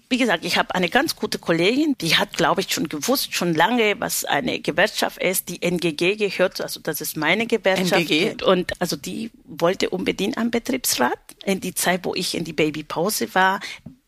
[0.09, 3.55] wie gesagt, ich habe eine ganz gute Kollegin, die hat, glaube ich, schon gewusst, schon
[3.55, 8.11] lange, was eine Gewerkschaft ist, die NGG gehört, also das ist meine Gewerkschaft.
[8.11, 8.43] NGG.
[8.43, 11.19] Und also die wollte unbedingt einen Betriebsrat.
[11.45, 13.61] In die Zeit, wo ich in die Babypause war,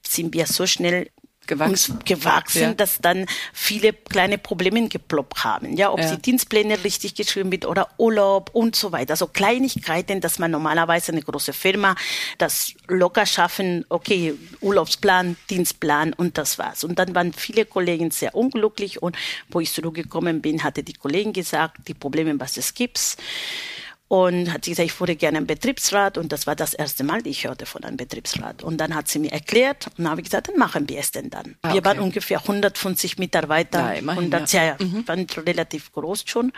[0.06, 1.10] sind wir so schnell
[1.46, 2.74] gewachsen, gewachsen ja.
[2.74, 5.76] dass dann viele kleine Probleme geploppt haben.
[5.76, 6.14] Ja, ob ja.
[6.14, 9.12] die Dienstpläne richtig geschrieben wird oder Urlaub und so weiter.
[9.12, 11.94] Also Kleinigkeiten, dass man normalerweise eine große Firma
[12.38, 16.84] das locker schaffen, okay, Urlaubsplan, Dienstplan und das war's.
[16.84, 19.16] Und dann waren viele Kollegen sehr unglücklich und
[19.48, 23.16] wo ich zurückgekommen bin, hatte die Kollegen gesagt, die Probleme, was es gibt,
[24.12, 27.22] und hat sie gesagt, ich wurde gerne ein Betriebsrat und das war das erste Mal,
[27.22, 28.62] die ich hörte von einem Betriebsrat.
[28.62, 31.30] Und dann hat sie mir erklärt und habe ich gesagt, dann machen wir es denn
[31.30, 31.56] dann.
[31.62, 31.84] Ah, wir okay.
[31.86, 35.08] waren ungefähr 150 Mitarbeiter, ja, immerhin, 100, ja, ja, mhm.
[35.08, 36.52] waren relativ groß schon.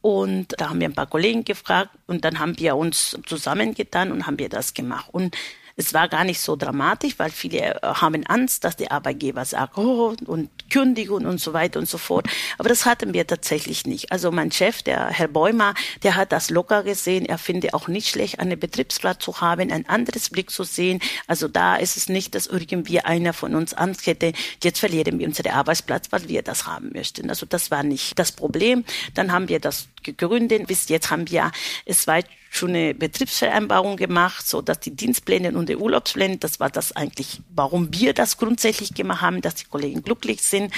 [0.00, 4.26] Und da haben wir ein paar Kollegen gefragt und dann haben wir uns zusammengetan und
[4.26, 5.06] haben wir das gemacht.
[5.12, 5.36] Und
[5.76, 9.78] es war gar nicht so dramatisch, weil viele äh, haben Angst, dass der Arbeitgeber sagt,
[9.78, 12.26] oh, und Kündigung und so weiter und so fort.
[12.58, 14.12] Aber das hatten wir tatsächlich nicht.
[14.12, 17.26] Also mein Chef, der Herr Bäumer, der hat das locker gesehen.
[17.26, 21.00] Er findet auch nicht schlecht, einen Betriebsrat zu haben, ein anderes Blick zu sehen.
[21.26, 24.32] Also da ist es nicht, dass irgendwie einer von uns Angst hätte,
[24.62, 27.30] jetzt verlieren wir unseren Arbeitsplatz, weil wir das haben möchten.
[27.30, 28.84] Also das war nicht das Problem.
[29.14, 30.66] Dann haben wir das gegründet.
[30.66, 31.50] Bis jetzt haben wir
[31.86, 36.68] es weit schon eine Betriebsvereinbarung gemacht, so dass die Dienstpläne und die Urlaubspläne, das war
[36.68, 40.72] das eigentlich, warum wir das grundsätzlich gemacht haben, dass die Kollegen glücklich sind.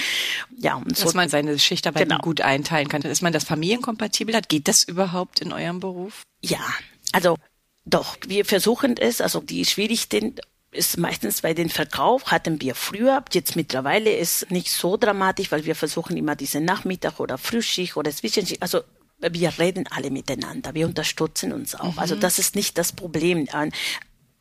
[0.57, 1.03] Ja, und so.
[1.03, 2.19] Dass man seine Schichtarbeit genau.
[2.19, 4.47] gut einteilen kann, dass man das familienkompatibel hat.
[4.47, 6.23] Geht das überhaupt in eurem Beruf?
[6.41, 6.65] Ja,
[7.11, 7.37] also
[7.83, 10.35] doch, wir versuchen es, also die Schwierigkeiten
[10.71, 15.65] ist meistens bei den Verkauf hatten wir früher, jetzt mittlerweile ist nicht so dramatisch, weil
[15.65, 18.81] wir versuchen immer diese Nachmittag oder Frühschicht oder Zwischenschicht, also
[19.19, 21.79] wir reden alle miteinander, wir unterstützen uns auch.
[21.79, 21.99] Also mhm.
[21.99, 23.47] Also das ist nicht das Problem.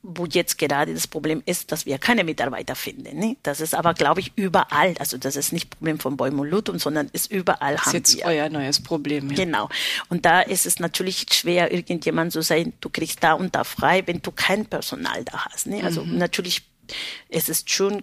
[0.07, 3.19] Wo jetzt gerade das Problem ist, dass wir keine Mitarbeiter finden.
[3.19, 3.39] Ne?
[3.43, 4.95] Das ist aber, glaube ich, überall.
[4.99, 7.77] Also das ist nicht Problem von Bäumen und Lutum, sondern ist überall.
[7.77, 8.27] Das ist jetzt wir.
[8.27, 9.31] euer neues Problem.
[9.31, 9.37] Ja.
[9.37, 9.71] Genau.
[10.11, 14.03] Und da ist es natürlich schwer, irgendjemand zu sagen, du kriegst da und da frei,
[14.05, 15.69] wenn du kein Personal da hast.
[15.69, 15.83] Ne?
[15.83, 16.19] Also mhm.
[16.19, 16.69] natürlich,
[17.31, 18.03] es ist schon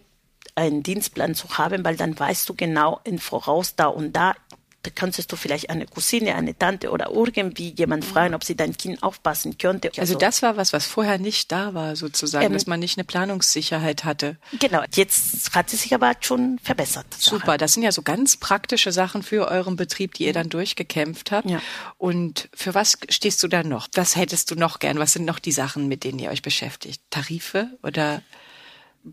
[0.56, 4.36] einen Dienstplan zu haben, weil dann weißt du genau im Voraus da und da
[4.84, 8.76] da kannst du vielleicht eine Cousine, eine Tante oder irgendwie jemand fragen, ob sie dein
[8.76, 9.90] Kind aufpassen könnte.
[9.90, 12.98] Also, also das war was, was vorher nicht da war, sozusagen, ähm, dass man nicht
[12.98, 14.38] eine Planungssicherheit hatte.
[14.60, 17.06] Genau, jetzt hat sie sich aber schon verbessert.
[17.18, 21.32] Super, das sind ja so ganz praktische Sachen für euren Betrieb, die ihr dann durchgekämpft
[21.32, 21.50] habt.
[21.50, 21.62] Ja.
[21.98, 23.88] Und für was stehst du da noch?
[23.94, 24.98] Was hättest du noch gern?
[24.98, 27.02] Was sind noch die Sachen, mit denen ihr euch beschäftigt?
[27.12, 28.24] Tarife oder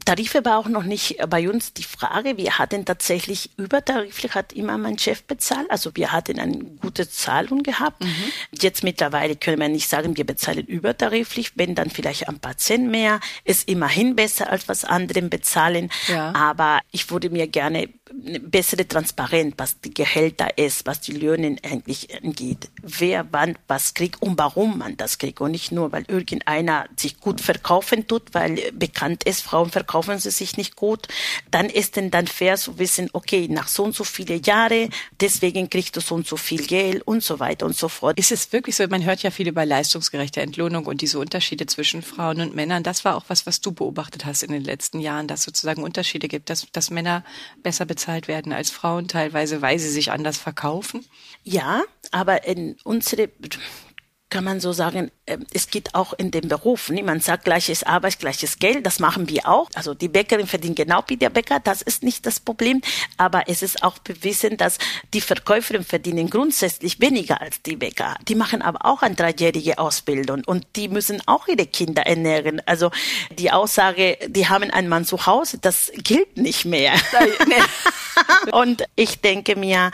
[0.04, 2.36] Tarife war auch noch nicht bei uns die Frage.
[2.36, 5.70] Wir hatten tatsächlich übertariflich, hat immer mein Chef bezahlt.
[5.70, 8.04] Also wir hatten eine gute Zahlung gehabt.
[8.04, 8.32] Mhm.
[8.52, 11.52] Jetzt mittlerweile können wir nicht sagen, wir bezahlen übertariflich.
[11.54, 15.90] Wenn dann vielleicht ein paar Cent mehr, ist immerhin besser als was anderen bezahlen.
[16.08, 16.34] Ja.
[16.34, 22.08] Aber ich würde mir gerne bessere Transparenz, was die Gehälter ist, was die Löhne eigentlich
[22.22, 22.70] angeht.
[22.82, 25.40] Wer wann was kriegt und warum man das kriegt.
[25.40, 30.30] Und nicht nur, weil irgendeiner sich gut verkaufen tut, weil bekannt ist, Frauen verkaufen sie
[30.30, 31.08] sich nicht gut.
[31.50, 34.88] Dann ist denn dann fair zu wissen, okay, nach so und so viele Jahre,
[35.20, 38.18] deswegen kriegst du so und so viel Geld und so weiter und so fort.
[38.18, 38.86] Ist es wirklich so?
[38.88, 42.82] Man hört ja viel über leistungsgerechte Entlohnung und diese Unterschiede zwischen Frauen und Männern.
[42.82, 46.28] Das war auch was, was du beobachtet hast in den letzten Jahren, dass sozusagen Unterschiede
[46.28, 47.24] gibt, dass, dass Männer
[47.62, 51.04] besser bezahlt bezahlt werden als Frauen, teilweise, weil sie sich anders verkaufen?
[51.42, 51.82] Ja,
[52.12, 53.28] aber in unsere
[54.30, 56.90] kann man so sagen, ähm, es geht auch in dem Beruf.
[56.90, 58.84] Niemand sagt gleiches Arbeit, gleiches Geld.
[58.84, 59.68] Das machen wir auch.
[59.74, 61.60] Also die Bäckerin verdient genau wie der Bäcker.
[61.60, 62.82] Das ist nicht das Problem.
[63.16, 64.78] Aber es ist auch bewiesen, dass
[65.14, 68.16] die Verkäuferin verdienen grundsätzlich weniger als die Bäcker.
[68.28, 72.60] Die machen aber auch eine dreijährige Ausbildung und die müssen auch ihre Kinder ernähren.
[72.66, 72.90] Also
[73.38, 76.92] die Aussage, die haben einen Mann zu Hause, das gilt nicht mehr.
[78.52, 79.90] und ich denke mir,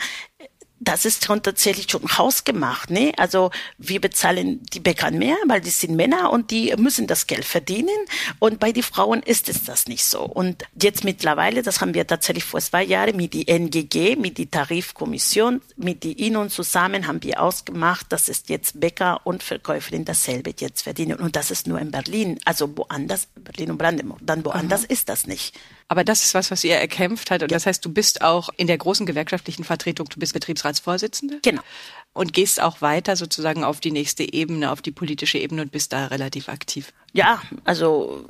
[0.87, 2.89] das ist schon tatsächlich schon hausgemacht.
[2.89, 3.11] Ne?
[3.17, 7.45] Also wir bezahlen die Bäcker mehr, weil die sind Männer und die müssen das Geld
[7.45, 7.89] verdienen.
[8.39, 10.23] Und bei den Frauen ist es das nicht so.
[10.23, 14.47] Und jetzt mittlerweile, das haben wir tatsächlich vor zwei Jahren mit die NGG, mit die
[14.47, 20.53] Tarifkommission, mit die Ihnen zusammen haben wir ausgemacht, dass es jetzt Bäcker und Verkäuferin dasselbe
[20.57, 21.19] jetzt verdienen.
[21.19, 22.39] Und das ist nur in Berlin.
[22.45, 24.19] Also woanders, Berlin und Brandenburg.
[24.21, 24.93] Dann woanders Aha.
[24.93, 25.57] ist das nicht.
[25.87, 27.43] Aber das ist was, was ihr erkämpft hat.
[27.43, 27.55] Und ja.
[27.55, 31.39] das heißt, du bist auch in der großen gewerkschaftlichen Vertretung, du bist Betriebsratsvorsitzende.
[31.43, 31.61] Genau.
[32.13, 35.93] Und gehst auch weiter sozusagen auf die nächste Ebene, auf die politische Ebene und bist
[35.93, 36.93] da relativ aktiv.
[37.11, 38.25] Ja, also,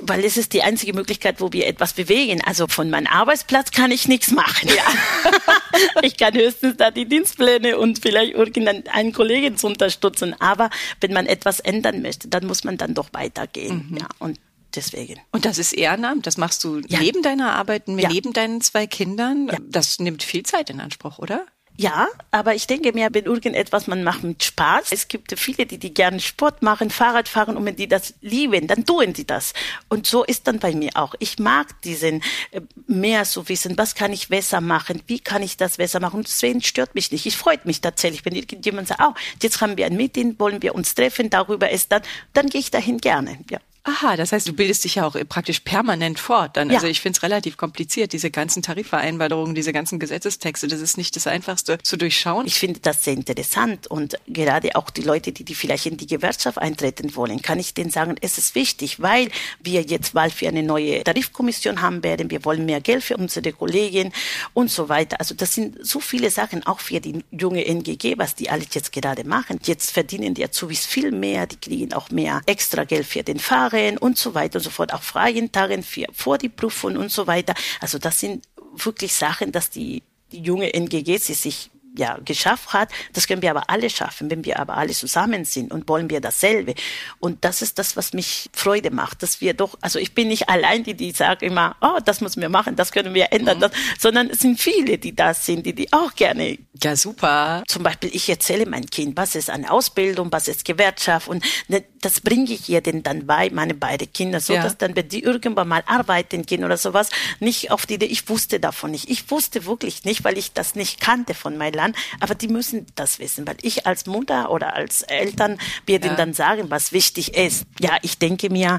[0.00, 2.40] weil es ist die einzige Möglichkeit, wo wir etwas bewegen.
[2.40, 4.68] Also von meinem Arbeitsplatz kann ich nichts machen.
[4.68, 5.32] Ja.
[6.02, 10.34] ich kann höchstens da die Dienstpläne und vielleicht irgendeinen Kollegen zu unterstützen.
[10.40, 13.88] Aber wenn man etwas ändern möchte, dann muss man dann doch weitergehen.
[13.90, 13.98] Mhm.
[13.98, 14.38] Ja, und
[14.76, 15.20] deswegen.
[15.32, 16.26] Und das ist Ehrenamt?
[16.26, 17.00] Das machst du ja.
[17.00, 18.08] neben deiner Arbeit, ja.
[18.08, 19.48] neben deinen zwei Kindern?
[19.48, 19.58] Ja.
[19.68, 21.46] Das nimmt viel Zeit in Anspruch, oder?
[21.78, 25.76] Ja, aber ich denke mir, wenn irgendetwas man macht mit Spaß, es gibt viele, die,
[25.76, 29.52] die gerne Sport machen, Fahrrad fahren und wenn die das lieben, dann tun die das.
[29.90, 31.14] Und so ist dann bei mir auch.
[31.18, 35.58] Ich mag diesen äh, mehr zu wissen, was kann ich besser machen, wie kann ich
[35.58, 36.16] das besser machen.
[36.20, 37.26] Und deswegen stört mich nicht.
[37.26, 39.12] Ich freut mich tatsächlich, wenn irgendjemand sagt, oh,
[39.42, 42.70] jetzt haben wir ein Meeting, wollen wir uns treffen, darüber ist dann, dann gehe ich
[42.70, 43.38] dahin gerne.
[43.50, 43.58] Ja.
[43.88, 46.56] Aha, das heißt, du bildest dich ja auch praktisch permanent fort.
[46.56, 46.74] Dann, ja.
[46.74, 50.66] Also ich finde es relativ kompliziert, diese ganzen Tarifvereinbarungen, diese ganzen Gesetzestexte.
[50.66, 52.46] Das ist nicht das Einfachste zu durchschauen.
[52.46, 56.08] Ich finde das sehr interessant und gerade auch die Leute, die, die vielleicht in die
[56.08, 59.30] Gewerkschaft eintreten wollen, kann ich denen sagen, es ist wichtig, weil
[59.62, 62.28] wir jetzt bald für eine neue Tarifkommission haben werden.
[62.28, 64.12] Wir wollen mehr Geld für unsere Kollegen
[64.52, 65.20] und so weiter.
[65.20, 68.90] Also das sind so viele Sachen auch für die junge NGG, was die alles jetzt
[68.90, 69.60] gerade machen.
[69.62, 73.75] Jetzt verdienen die Azubis viel mehr, die kriegen auch mehr extra Geld für den Fahrer
[73.78, 77.10] Jahren und so weiter und so fort, auch freien Tagen für, vor die Prüfung und
[77.10, 77.54] so weiter.
[77.80, 82.90] Also das sind wirklich Sachen, dass die, die junge NGG sie sich ja, geschafft hat.
[83.12, 86.20] Das können wir aber alle schaffen, wenn wir aber alle zusammen sind und wollen wir
[86.20, 86.74] dasselbe.
[87.18, 90.48] Und das ist das, was mich Freude macht, dass wir doch, also ich bin nicht
[90.48, 93.62] allein, die, die sagen immer, oh, das müssen wir machen, das können wir ändern, mhm.
[93.62, 96.58] das, sondern es sind viele, die das sind, die, die auch gerne.
[96.82, 97.62] Ja, super.
[97.66, 101.84] Zum Beispiel, ich erzähle mein Kind, was ist eine Ausbildung, was ist Gewerkschaft und ne,
[102.02, 104.62] das bringe ich ihr denn dann bei, meine beiden Kinder, so ja.
[104.62, 108.28] dass dann, wenn die irgendwann mal arbeiten gehen oder sowas, nicht auf die Idee, ich
[108.28, 109.10] wusste davon nicht.
[109.10, 112.48] Ich wusste wirklich nicht, weil ich das nicht kannte von meinem Land an, aber die
[112.48, 116.00] müssen das wissen, weil ich als Mutter oder als Eltern wir ja.
[116.00, 117.64] denen dann sagen, was wichtig ist.
[117.80, 118.78] Ja, ich denke mir,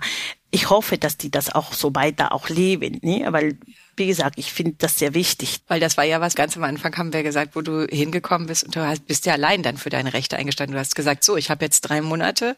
[0.51, 3.25] ich hoffe, dass die das auch so weiter auch leben, ne?
[3.31, 3.57] weil
[3.97, 5.61] wie gesagt, ich finde das sehr wichtig.
[5.67, 8.63] Weil das war ja was ganz am Anfang, haben wir gesagt, wo du hingekommen bist
[8.63, 10.75] und du bist ja allein dann für deine Rechte eingestanden.
[10.75, 12.55] Du hast gesagt, so, ich habe jetzt drei Monate,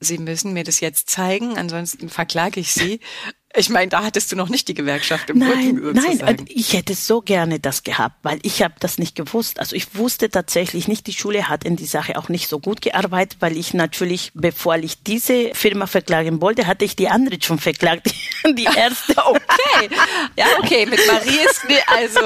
[0.00, 3.00] Sie müssen mir das jetzt zeigen, ansonsten verklage ich Sie.
[3.58, 5.92] Ich meine, da hattest du noch nicht die Gewerkschaft im nein, Rücken.
[5.94, 9.58] Nein, nein, ich hätte so gerne das gehabt, weil ich habe das nicht gewusst.
[9.58, 12.82] Also ich wusste tatsächlich nicht, die Schule hat in die Sache auch nicht so gut
[12.82, 17.58] gearbeitet, weil ich natürlich, bevor ich diese Firma verklagen wollte, hatte ich die andere schon
[17.58, 18.12] verklagt,
[18.44, 19.14] die erste.
[19.26, 19.90] okay,
[20.36, 22.20] ja okay, mit Marie ist nee, also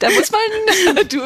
[0.00, 1.18] da muss man du,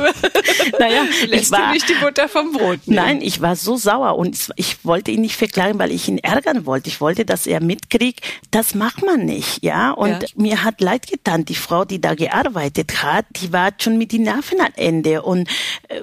[0.78, 2.80] naja, lässt ich war, du nicht die Butter vom Brot.
[2.86, 2.96] Nehmen.
[2.96, 6.66] Nein, ich war so sauer und ich wollte ihn nicht verklagen, weil ich ihn ärgern
[6.66, 6.88] wollte.
[6.88, 9.92] Ich wollte, dass er mitkriegt, das macht man nicht, ja.
[9.92, 10.28] Und ja.
[10.36, 14.22] mir hat leid getan, die Frau, die da gearbeitet hat, die war schon mit den
[14.22, 15.48] Nerven am Ende und
[15.88, 16.02] äh,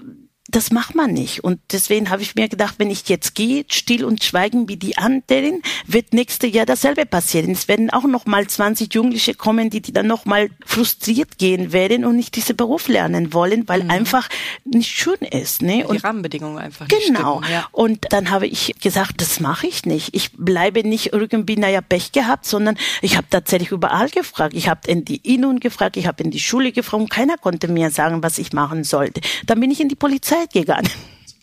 [0.52, 1.44] das macht man nicht.
[1.44, 4.98] Und deswegen habe ich mir gedacht, wenn ich jetzt gehe, still und schweigen wie die
[4.98, 7.52] anderen, wird nächstes Jahr dasselbe passieren.
[7.52, 11.72] Es werden auch noch mal 20 Jugendliche kommen, die, die dann noch mal frustriert gehen
[11.72, 13.92] werden und nicht diesen Beruf lernen wollen, weil mhm.
[13.92, 14.28] einfach
[14.66, 15.62] nicht schön ist.
[15.62, 15.88] Ne?
[15.88, 17.40] Und die Rahmenbedingungen einfach nicht Genau.
[17.40, 17.68] Stimmen, ja.
[17.72, 20.14] Und dann habe ich gesagt, das mache ich nicht.
[20.14, 24.54] Ich bleibe nicht irgendwie, naja, Pech gehabt, sondern ich habe tatsächlich überall gefragt.
[24.54, 27.68] Ich habe in die Innung gefragt, ich habe in die Schule gefragt und keiner konnte
[27.70, 29.22] mir sagen, was ich machen sollte.
[29.46, 30.90] Dann bin ich in die Polizei gegangen.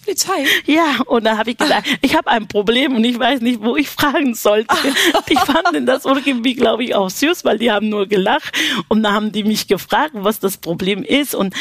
[0.09, 0.47] Polizei?
[0.65, 3.77] Ja, und da habe ich gesagt, ich habe ein Problem und ich weiß nicht, wo
[3.77, 4.75] ich fragen sollte.
[5.29, 8.57] Die fanden das irgendwie, glaube ich, auch süß, weil die haben nur gelacht
[8.89, 11.55] und dann haben die mich gefragt, was das Problem ist und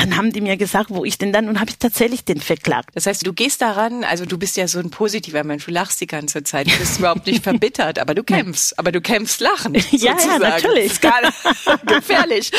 [0.00, 2.90] dann haben die mir gesagt, wo ich denn dann und habe ich tatsächlich den verklagt.
[2.94, 6.00] Das heißt, du gehst daran, also du bist ja so ein positiver Mensch, du lachst
[6.00, 9.74] die ganze Zeit, du bist überhaupt nicht verbittert, aber du kämpfst, aber du kämpfst lachen.
[9.90, 10.92] Ja, ja, natürlich.
[11.10, 12.50] Das ist gefährlich.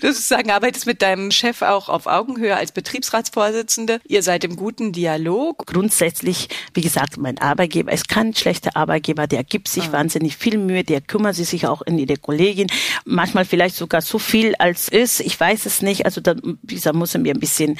[0.00, 4.00] Du sozusagen arbeitest mit deinem Chef auch auf Augenhöhe als Betriebsratsvorsitzende.
[4.06, 5.66] Ihr seid im guten Dialog.
[5.66, 9.92] Grundsätzlich, wie gesagt, mein Arbeitgeber ist kein schlechter Arbeitgeber, der gibt sich ah.
[9.92, 12.68] wahnsinnig viel Mühe, der kümmert sich auch in ihre Kollegin,
[13.04, 16.96] manchmal vielleicht sogar so viel als ist, ich weiß es nicht, also da wie gesagt,
[16.96, 17.78] müssen wir ein bisschen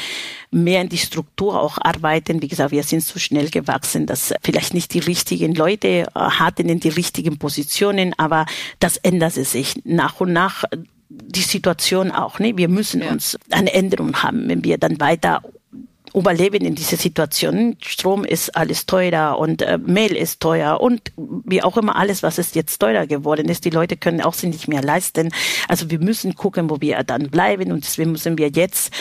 [0.50, 2.42] mehr in die Struktur auch arbeiten.
[2.42, 6.68] Wie gesagt, wir sind so schnell gewachsen, dass vielleicht nicht die richtigen Leute äh, hatten
[6.68, 8.46] in die richtigen Positionen, aber
[8.78, 10.64] das ändert sich nach und nach
[11.08, 12.38] die Situation auch.
[12.38, 12.56] Ne?
[12.56, 13.10] Wir müssen ja.
[13.10, 15.42] uns eine Änderung haben, wenn wir dann weiter
[16.16, 17.76] überleben in dieser Situation.
[17.84, 22.38] Strom ist alles teurer und äh, Mehl ist teuer und wie auch immer alles, was
[22.38, 23.66] ist jetzt teurer geworden ist.
[23.66, 25.30] Die Leute können auch sich nicht mehr leisten.
[25.68, 28.92] Also wir müssen gucken, wo wir dann bleiben und deswegen müssen wir jetzt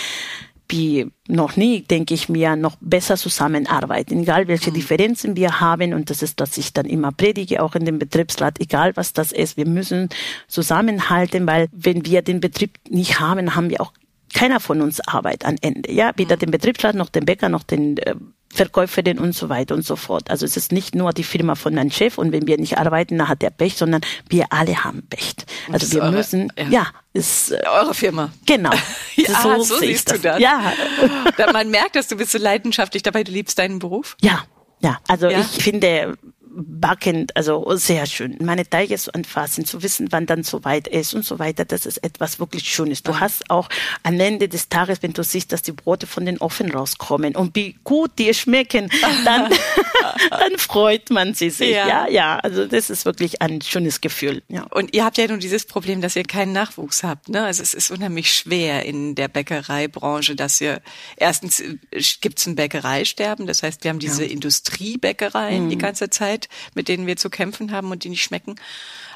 [0.67, 4.75] wie noch nie, denke ich mir, noch besser zusammenarbeiten, egal welche mhm.
[4.75, 5.93] Differenzen wir haben.
[5.93, 9.31] Und das ist, dass ich dann immer predige, auch in dem Betriebsrat, egal was das
[9.31, 9.57] ist.
[9.57, 10.09] Wir müssen
[10.47, 13.93] zusammenhalten, weil wenn wir den Betrieb nicht haben, haben wir auch
[14.35, 15.91] keiner von uns Arbeit am Ende.
[15.91, 16.41] Ja, weder mhm.
[16.41, 18.15] den Betriebsrat noch den Bäcker noch den äh,
[18.53, 20.29] Verkäuferin und so weiter und so fort.
[20.29, 23.17] Also es ist nicht nur die Firma von meinem Chef und wenn wir nicht arbeiten,
[23.17, 25.35] dann hat er Pech, sondern wir alle haben Pech.
[25.71, 28.31] Also wir eure, müssen, ja, ja ist äh, eure Firma.
[28.45, 28.71] Genau.
[29.15, 30.17] ja, so, so siehst das.
[30.17, 30.39] du das.
[30.39, 30.73] Ja.
[31.53, 34.15] Man merkt, dass du bist so leidenschaftlich dabei, du liebst deinen Beruf.
[34.21, 34.43] Ja,
[34.79, 34.99] ja.
[35.07, 35.39] Also ja.
[35.39, 36.17] ich finde,
[36.55, 38.37] backen, also sehr schön.
[38.41, 41.85] Meine Teige zu anfassen, zu wissen, wann dann so weit ist und so weiter, das
[41.85, 43.03] ist etwas wirklich Schönes.
[43.03, 43.69] Du hast auch
[44.03, 47.55] am Ende des Tages, wenn du siehst, dass die Brote von den Ofen rauskommen und
[47.55, 48.89] wie gut die schmecken,
[49.25, 49.51] dann,
[50.29, 51.71] dann freut man sie sich.
[51.71, 51.87] Ja.
[51.87, 54.41] ja, ja, also das ist wirklich ein schönes Gefühl.
[54.47, 54.63] Ja.
[54.71, 57.29] Und ihr habt ja nun dieses Problem, dass ihr keinen Nachwuchs habt.
[57.29, 57.43] Ne?
[57.43, 60.81] Also es ist unheimlich schwer in der Bäckereibranche, dass ihr
[61.17, 61.77] erstens äh,
[62.21, 64.31] gibt es ein Bäckereisterben, das heißt, wir haben diese ja.
[64.31, 65.69] Industriebäckereien mhm.
[65.69, 68.55] die ganze Zeit, mit denen wir zu kämpfen haben und die nicht schmecken.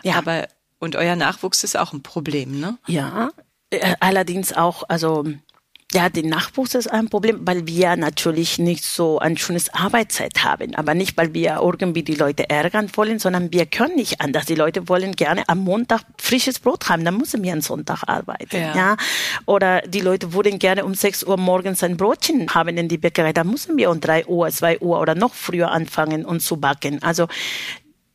[0.03, 0.15] Ja.
[0.15, 0.47] Aber
[0.79, 2.77] und euer Nachwuchs ist auch ein Problem, ne?
[2.87, 3.31] Ja,
[3.69, 5.25] äh, allerdings auch, also
[5.91, 10.75] ja, den Nachwuchs ist ein Problem, weil wir natürlich nicht so ein schönes Arbeitszeit haben.
[10.75, 14.45] Aber nicht, weil wir irgendwie die Leute ärgern wollen, sondern wir können nicht anders.
[14.45, 18.56] Die Leute wollen gerne am Montag frisches Brot haben, dann müssen wir am Sonntag arbeiten.
[18.56, 18.75] Ja.
[18.75, 18.97] ja.
[19.47, 23.34] Oder die Leute wollen gerne um 6 Uhr morgens ein Brotchen haben in die Bäckerei,
[23.34, 27.02] dann müssen wir um 3 Uhr, 2 Uhr oder noch früher anfangen und zu backen.
[27.02, 27.28] Also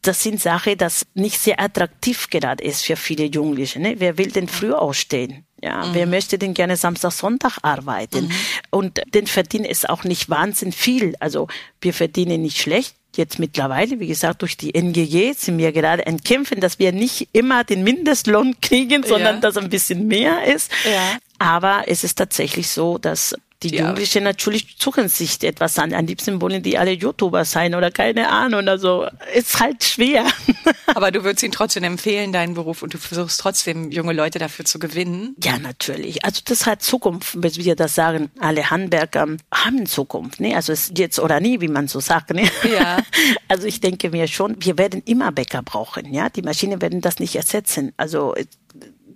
[0.02, 3.80] das sind Sachen, das nicht sehr attraktiv gerade ist für viele Jugendliche.
[3.80, 3.96] Ne?
[3.98, 5.44] Wer will denn früh ausstehen?
[5.64, 5.94] Ja, mhm.
[5.94, 8.26] wer möchte denn gerne Samstag, Sonntag arbeiten?
[8.26, 8.32] Mhm.
[8.68, 11.14] Und den Verdienen ist auch nicht wahnsinnig viel.
[11.20, 11.48] Also
[11.80, 12.94] wir verdienen nicht schlecht.
[13.16, 17.28] Jetzt mittlerweile, wie gesagt, durch die NGG sind wir gerade ein Kämpfen, dass wir nicht
[17.32, 19.40] immer den Mindestlohn kriegen, sondern ja.
[19.40, 20.70] dass ein bisschen mehr ist.
[20.84, 21.16] Ja.
[21.38, 23.82] Aber es ist tatsächlich so, dass die ja.
[23.82, 25.94] Jugendlichen natürlich suchen sich etwas an.
[25.94, 28.68] Am liebsten wollen die alle YouTuber sein oder keine Ahnung.
[28.68, 30.26] Also ist halt schwer.
[30.86, 34.64] Aber du würdest ihnen trotzdem empfehlen, deinen Beruf, und du versuchst trotzdem junge Leute dafür
[34.64, 35.34] zu gewinnen.
[35.42, 36.24] Ja, natürlich.
[36.24, 38.30] Also das hat Zukunft, wenn wir das sagen.
[38.38, 40.40] Alle Handwerker haben Zukunft.
[40.40, 40.54] Ne?
[40.54, 42.30] Also es ist jetzt oder nie, wie man so sagt.
[42.30, 42.48] Ne?
[42.72, 42.98] Ja.
[43.48, 46.12] Also ich denke mir schon, wir werden immer Bäcker brauchen.
[46.12, 47.92] Ja, die Maschinen werden das nicht ersetzen.
[47.96, 48.34] Also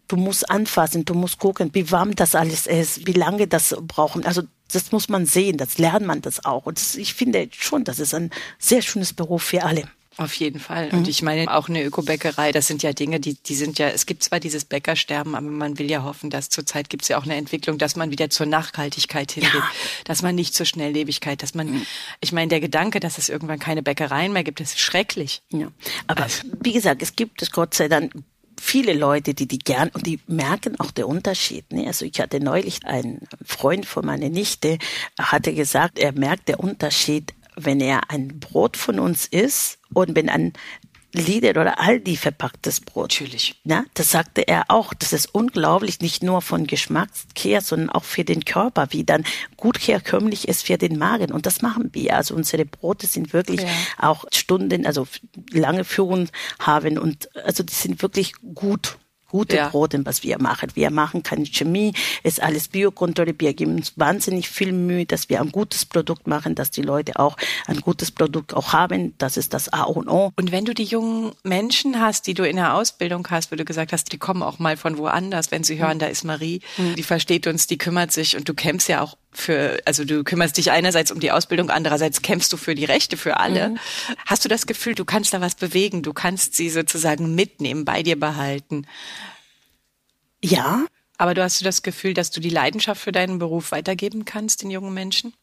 [0.09, 4.25] du musst anfassen, du musst gucken, wie warm das alles ist, wie lange das brauchen.
[4.25, 4.43] Also
[4.73, 6.67] das muss man sehen, das lernt man das auch.
[6.67, 9.85] Und das, ich finde schon, das ist ein sehr schönes Beruf für alle.
[10.19, 10.89] Auf jeden Fall.
[10.91, 11.09] Und mhm.
[11.09, 14.25] ich meine, auch eine Ökobäckerei, das sind ja Dinge, die, die sind ja, es gibt
[14.25, 17.37] zwar dieses Bäckersterben, aber man will ja hoffen, dass zurzeit gibt es ja auch eine
[17.37, 19.71] Entwicklung, dass man wieder zur Nachhaltigkeit hingeht, ja.
[20.05, 21.87] dass man nicht zur Schnelllebigkeit, dass man, mhm.
[22.21, 25.41] ich meine, der Gedanke, dass es irgendwann keine Bäckereien mehr gibt, ist schrecklich.
[25.53, 25.69] Ja.
[26.09, 26.43] Aber also.
[26.63, 28.13] wie gesagt, es gibt es Gott sei Dank
[28.61, 31.73] viele Leute, die die gern und die merken auch den Unterschied.
[31.73, 31.87] Ne?
[31.87, 34.79] Also ich hatte neulich einen Freund von meiner Nichte,
[35.19, 40.29] hatte gesagt, er merkt den Unterschied, wenn er ein Brot von uns isst und wenn
[40.29, 40.53] ein
[41.13, 43.13] Lidl oder Aldi verpacktes Brot.
[43.13, 43.55] Natürlich.
[43.65, 44.93] Ja, das sagte er auch.
[44.93, 49.25] Das ist unglaublich, nicht nur von Geschmackskehr, sondern auch für den Körper, wie dann
[49.57, 51.33] gut herkömmlich ist für den Magen.
[51.33, 52.17] Und das machen wir.
[52.17, 53.69] Also unsere Brote sind wirklich ja.
[53.99, 55.07] auch Stunden, also
[55.51, 59.69] lange Führung haben und also die sind wirklich gut gute ja.
[59.69, 60.71] Brote, was wir machen.
[60.75, 63.41] Wir machen keine Chemie, ist alles biokontrolliert.
[63.41, 67.19] Wir geben uns wahnsinnig viel Mühe, dass wir ein gutes Produkt machen, dass die Leute
[67.19, 67.37] auch
[67.67, 69.15] ein gutes Produkt auch haben.
[69.19, 70.33] Das ist das A und O.
[70.37, 73.65] Und wenn du die jungen Menschen hast, die du in der Ausbildung hast, wo du
[73.65, 76.01] gesagt hast, die kommen auch mal von woanders, wenn sie hören, mhm.
[76.01, 76.95] da ist Marie, mhm.
[76.95, 80.57] die versteht uns, die kümmert sich und du kämpfst ja auch für, also du kümmerst
[80.57, 83.71] dich einerseits um die Ausbildung, andererseits kämpfst du für die Rechte für alle.
[83.71, 83.79] Mhm.
[84.27, 88.03] Hast du das Gefühl, du kannst da was bewegen, du kannst sie sozusagen mitnehmen, bei
[88.03, 88.87] dir behalten?
[90.43, 90.87] Ja.
[91.19, 94.63] Aber du hast du das Gefühl, dass du die Leidenschaft für deinen Beruf weitergeben kannst
[94.63, 95.35] den jungen Menschen?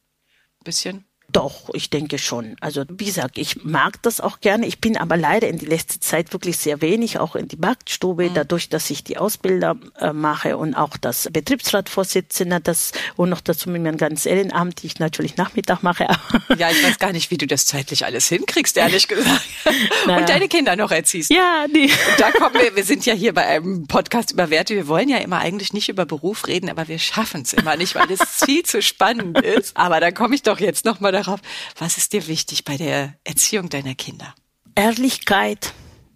[0.66, 1.06] bisschen?
[1.32, 2.56] Doch, ich denke schon.
[2.62, 4.68] Also wie gesagt, ich mag das auch gerne.
[4.68, 8.30] Ich bin aber leider in die letzte Zeit wirklich sehr wenig, auch in die Marktstube,
[8.30, 8.34] mhm.
[8.36, 13.70] dadurch, dass ich die Ausbilder äh, mache und auch das Betriebsratvorsitzende, das und noch dazu
[13.70, 16.04] mit meinem ganzen Ehrenamt, die ich natürlich Nachmittag mache.
[16.58, 19.42] ja, ich weiß gar nicht, wie du das zeitlich alles hinkriegst, ehrlich gesagt.
[20.06, 20.20] Naja.
[20.20, 21.32] Und deine Kinder noch erziehst.
[21.32, 21.86] Ja, die.
[21.86, 24.76] Und da kommen wir, wir sind ja hier bei einem Podcast über Werte.
[24.76, 27.96] Wir wollen ja immer eigentlich nicht über Beruf reden, aber wir schaffen es immer nicht,
[27.96, 29.76] weil es viel zu spannend ist.
[29.76, 31.40] Aber da komme ich doch jetzt nochmal darauf,
[31.78, 34.34] was ist dir wichtig bei der Erziehung deiner Kinder?
[34.76, 35.74] Ehrlichkeit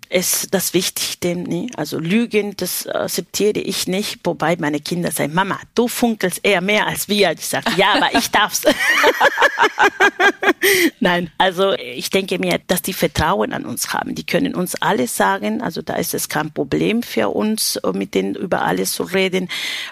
[0.09, 1.35] ist das Wichtigste.
[1.35, 1.67] Ne?
[1.77, 4.19] Also Lügen, das akzeptiere ich nicht.
[4.23, 7.31] Wobei meine Kinder sagen, Mama, du funkelst eher mehr als wir.
[7.31, 8.63] Ich sage, ja, aber ich darf's.
[10.99, 14.15] Nein, also ich denke mir, dass die Vertrauen an uns haben.
[14.15, 15.61] Die können uns alles sagen.
[15.61, 19.47] Also da ist es kein Problem für uns, mit denen über alles zu reden.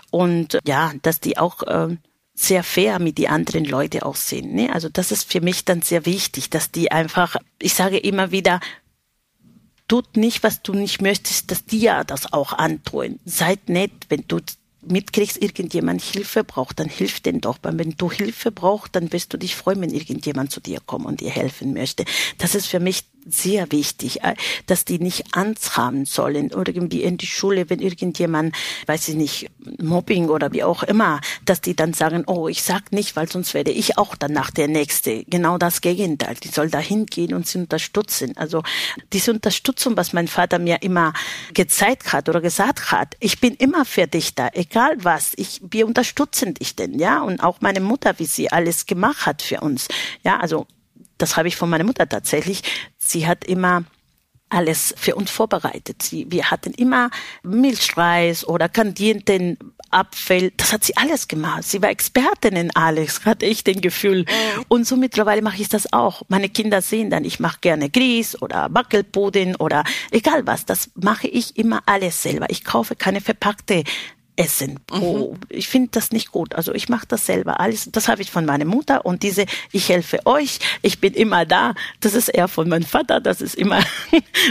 [0.10, 1.96] Und ja, dass die auch äh,
[2.40, 4.54] sehr fair mit die anderen Leute auch sind.
[4.54, 4.72] Ne?
[4.72, 8.60] Also das ist für mich dann sehr wichtig, dass die einfach, ich sage immer wieder,
[9.88, 13.20] tut nicht, was du nicht möchtest, dass die ja das auch antun.
[13.26, 14.40] Seid nett, wenn du
[14.86, 17.58] mitkriegst, irgendjemand Hilfe braucht, dann hilf den doch.
[17.64, 21.08] Weil wenn du Hilfe brauchst, dann wirst du dich freuen, wenn irgendjemand zu dir kommt
[21.08, 22.06] und dir helfen möchte.
[22.38, 24.36] Das ist für mich sehr wichtig, äh,
[24.66, 29.50] dass die nicht Angst haben sollen, irgendwie in die Schule, wenn irgendjemand, weiß ich nicht,
[29.82, 33.54] Mobbing oder wie auch immer, dass die dann sagen, oh, ich sag nicht, weil sonst
[33.54, 35.24] werde ich auch danach der Nächste.
[35.26, 36.36] Genau das Gegenteil.
[36.36, 38.36] Die soll da hingehen und sie unterstützen.
[38.38, 38.64] Also
[39.14, 41.14] diese Unterstützung, was mein Vater mir immer
[41.54, 45.34] gezeigt hat oder gesagt hat, ich bin immer für dich da, egal was.
[45.36, 47.22] Ich, wir unterstützen dich denn, ja.
[47.22, 49.88] Und auch meine Mutter, wie sie alles gemacht hat für uns.
[50.24, 50.68] Ja, also
[51.18, 52.64] das habe ich von meiner Mutter tatsächlich.
[52.98, 53.84] Sie hat immer
[54.50, 56.02] alles für uns vorbereitet.
[56.02, 57.10] Sie, wir hatten immer
[57.44, 59.58] Milchreis oder kandierten
[59.92, 60.52] Apfel.
[60.58, 61.64] Das hat sie alles gemacht.
[61.64, 64.20] Sie war Expertin in alles, hatte ich den Gefühl.
[64.20, 64.66] Mhm.
[64.68, 66.22] Und so mittlerweile mache ich das auch.
[66.30, 70.66] Meine Kinder sehen dann, ich mache gerne Grieß oder Wackelpudding oder egal was.
[70.66, 72.48] Das mache ich immer alles selber.
[72.50, 73.84] Ich kaufe keine verpackte
[74.38, 74.80] essen.
[74.92, 76.56] Oh, ich finde das nicht gut.
[76.56, 77.60] Also ich mache das selber.
[77.60, 81.46] Alles, das habe ich von meiner Mutter und diese, ich helfe euch, ich bin immer
[81.46, 81.74] da.
[82.00, 83.78] Das ist eher von meinem Vater, das ist immer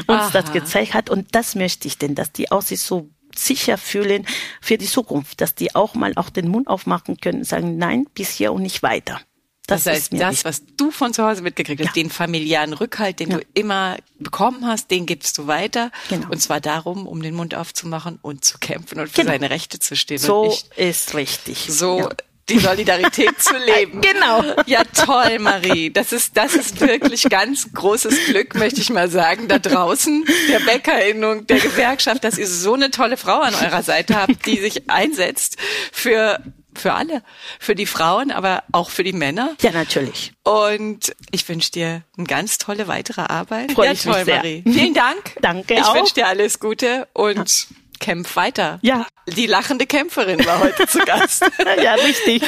[0.06, 0.30] uns Aha.
[0.32, 1.08] das gezeigt hat.
[1.08, 4.26] Und das möchte ich denn, dass die auch sich so sicher fühlen
[4.60, 8.06] für die Zukunft, dass die auch mal auch den Mund aufmachen können und sagen, nein,
[8.14, 9.20] bis hier und nicht weiter.
[9.66, 12.02] Das, das heißt, das, was du von zu Hause mitgekriegt hast, ja.
[12.02, 13.38] den familiären Rückhalt, den ja.
[13.38, 15.90] du immer bekommen hast, den gibst du weiter.
[16.08, 16.28] Genau.
[16.30, 19.32] Und zwar darum, um den Mund aufzumachen und zu kämpfen und für genau.
[19.32, 20.18] seine Rechte zu stehen.
[20.18, 21.66] So ist richtig.
[21.68, 22.08] So ja.
[22.48, 24.02] die Solidarität zu leben.
[24.02, 24.44] Genau.
[24.66, 25.90] Ja, toll, Marie.
[25.90, 30.60] Das ist, das ist wirklich ganz großes Glück, möchte ich mal sagen, da draußen, der
[30.60, 34.88] Bäckerinnung, der Gewerkschaft, dass ihr so eine tolle Frau an eurer Seite habt, die sich
[34.88, 35.56] einsetzt
[35.90, 36.40] für
[36.76, 37.22] für alle,
[37.58, 39.56] für die Frauen, aber auch für die Männer.
[39.60, 40.32] Ja, natürlich.
[40.42, 43.72] Und ich wünsche dir eine ganz tolle weitere Arbeit.
[43.72, 44.36] Freue ja, ich toll, mich sehr.
[44.36, 44.62] Marie.
[44.64, 45.34] Vielen Dank.
[45.40, 45.94] Danke ich auch.
[45.94, 47.76] Ich wünsche dir alles Gute und ja.
[48.00, 48.78] kämpf weiter.
[48.82, 49.06] Ja.
[49.26, 51.44] Die lachende Kämpferin war heute zu Gast.
[51.82, 52.42] ja, richtig.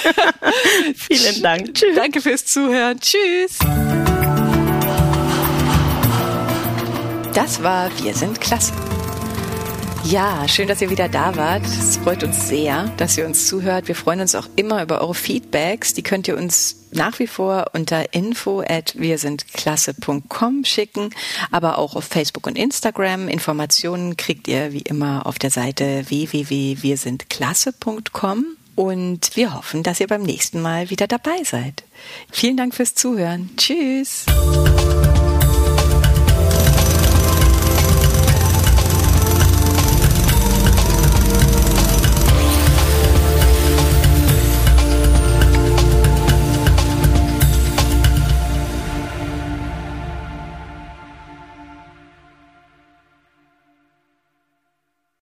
[0.96, 1.74] Vielen Dank.
[1.74, 1.94] Tschüss.
[1.96, 3.00] Danke fürs Zuhören.
[3.00, 3.58] Tschüss.
[7.34, 8.72] Das war Wir sind klasse.
[10.04, 11.64] Ja, schön, dass ihr wieder da wart.
[11.66, 13.88] Es freut uns sehr, dass ihr uns zuhört.
[13.88, 15.92] Wir freuen uns auch immer über eure Feedbacks.
[15.92, 21.10] Die könnt ihr uns nach wie vor unter info at wirsindklasse.com schicken,
[21.50, 23.28] aber auch auf Facebook und Instagram.
[23.28, 28.46] Informationen kriegt ihr wie immer auf der Seite www.wirsindklasse.com
[28.76, 31.84] und wir hoffen, dass ihr beim nächsten Mal wieder dabei seid.
[32.30, 33.50] Vielen Dank fürs Zuhören.
[33.56, 34.24] Tschüss.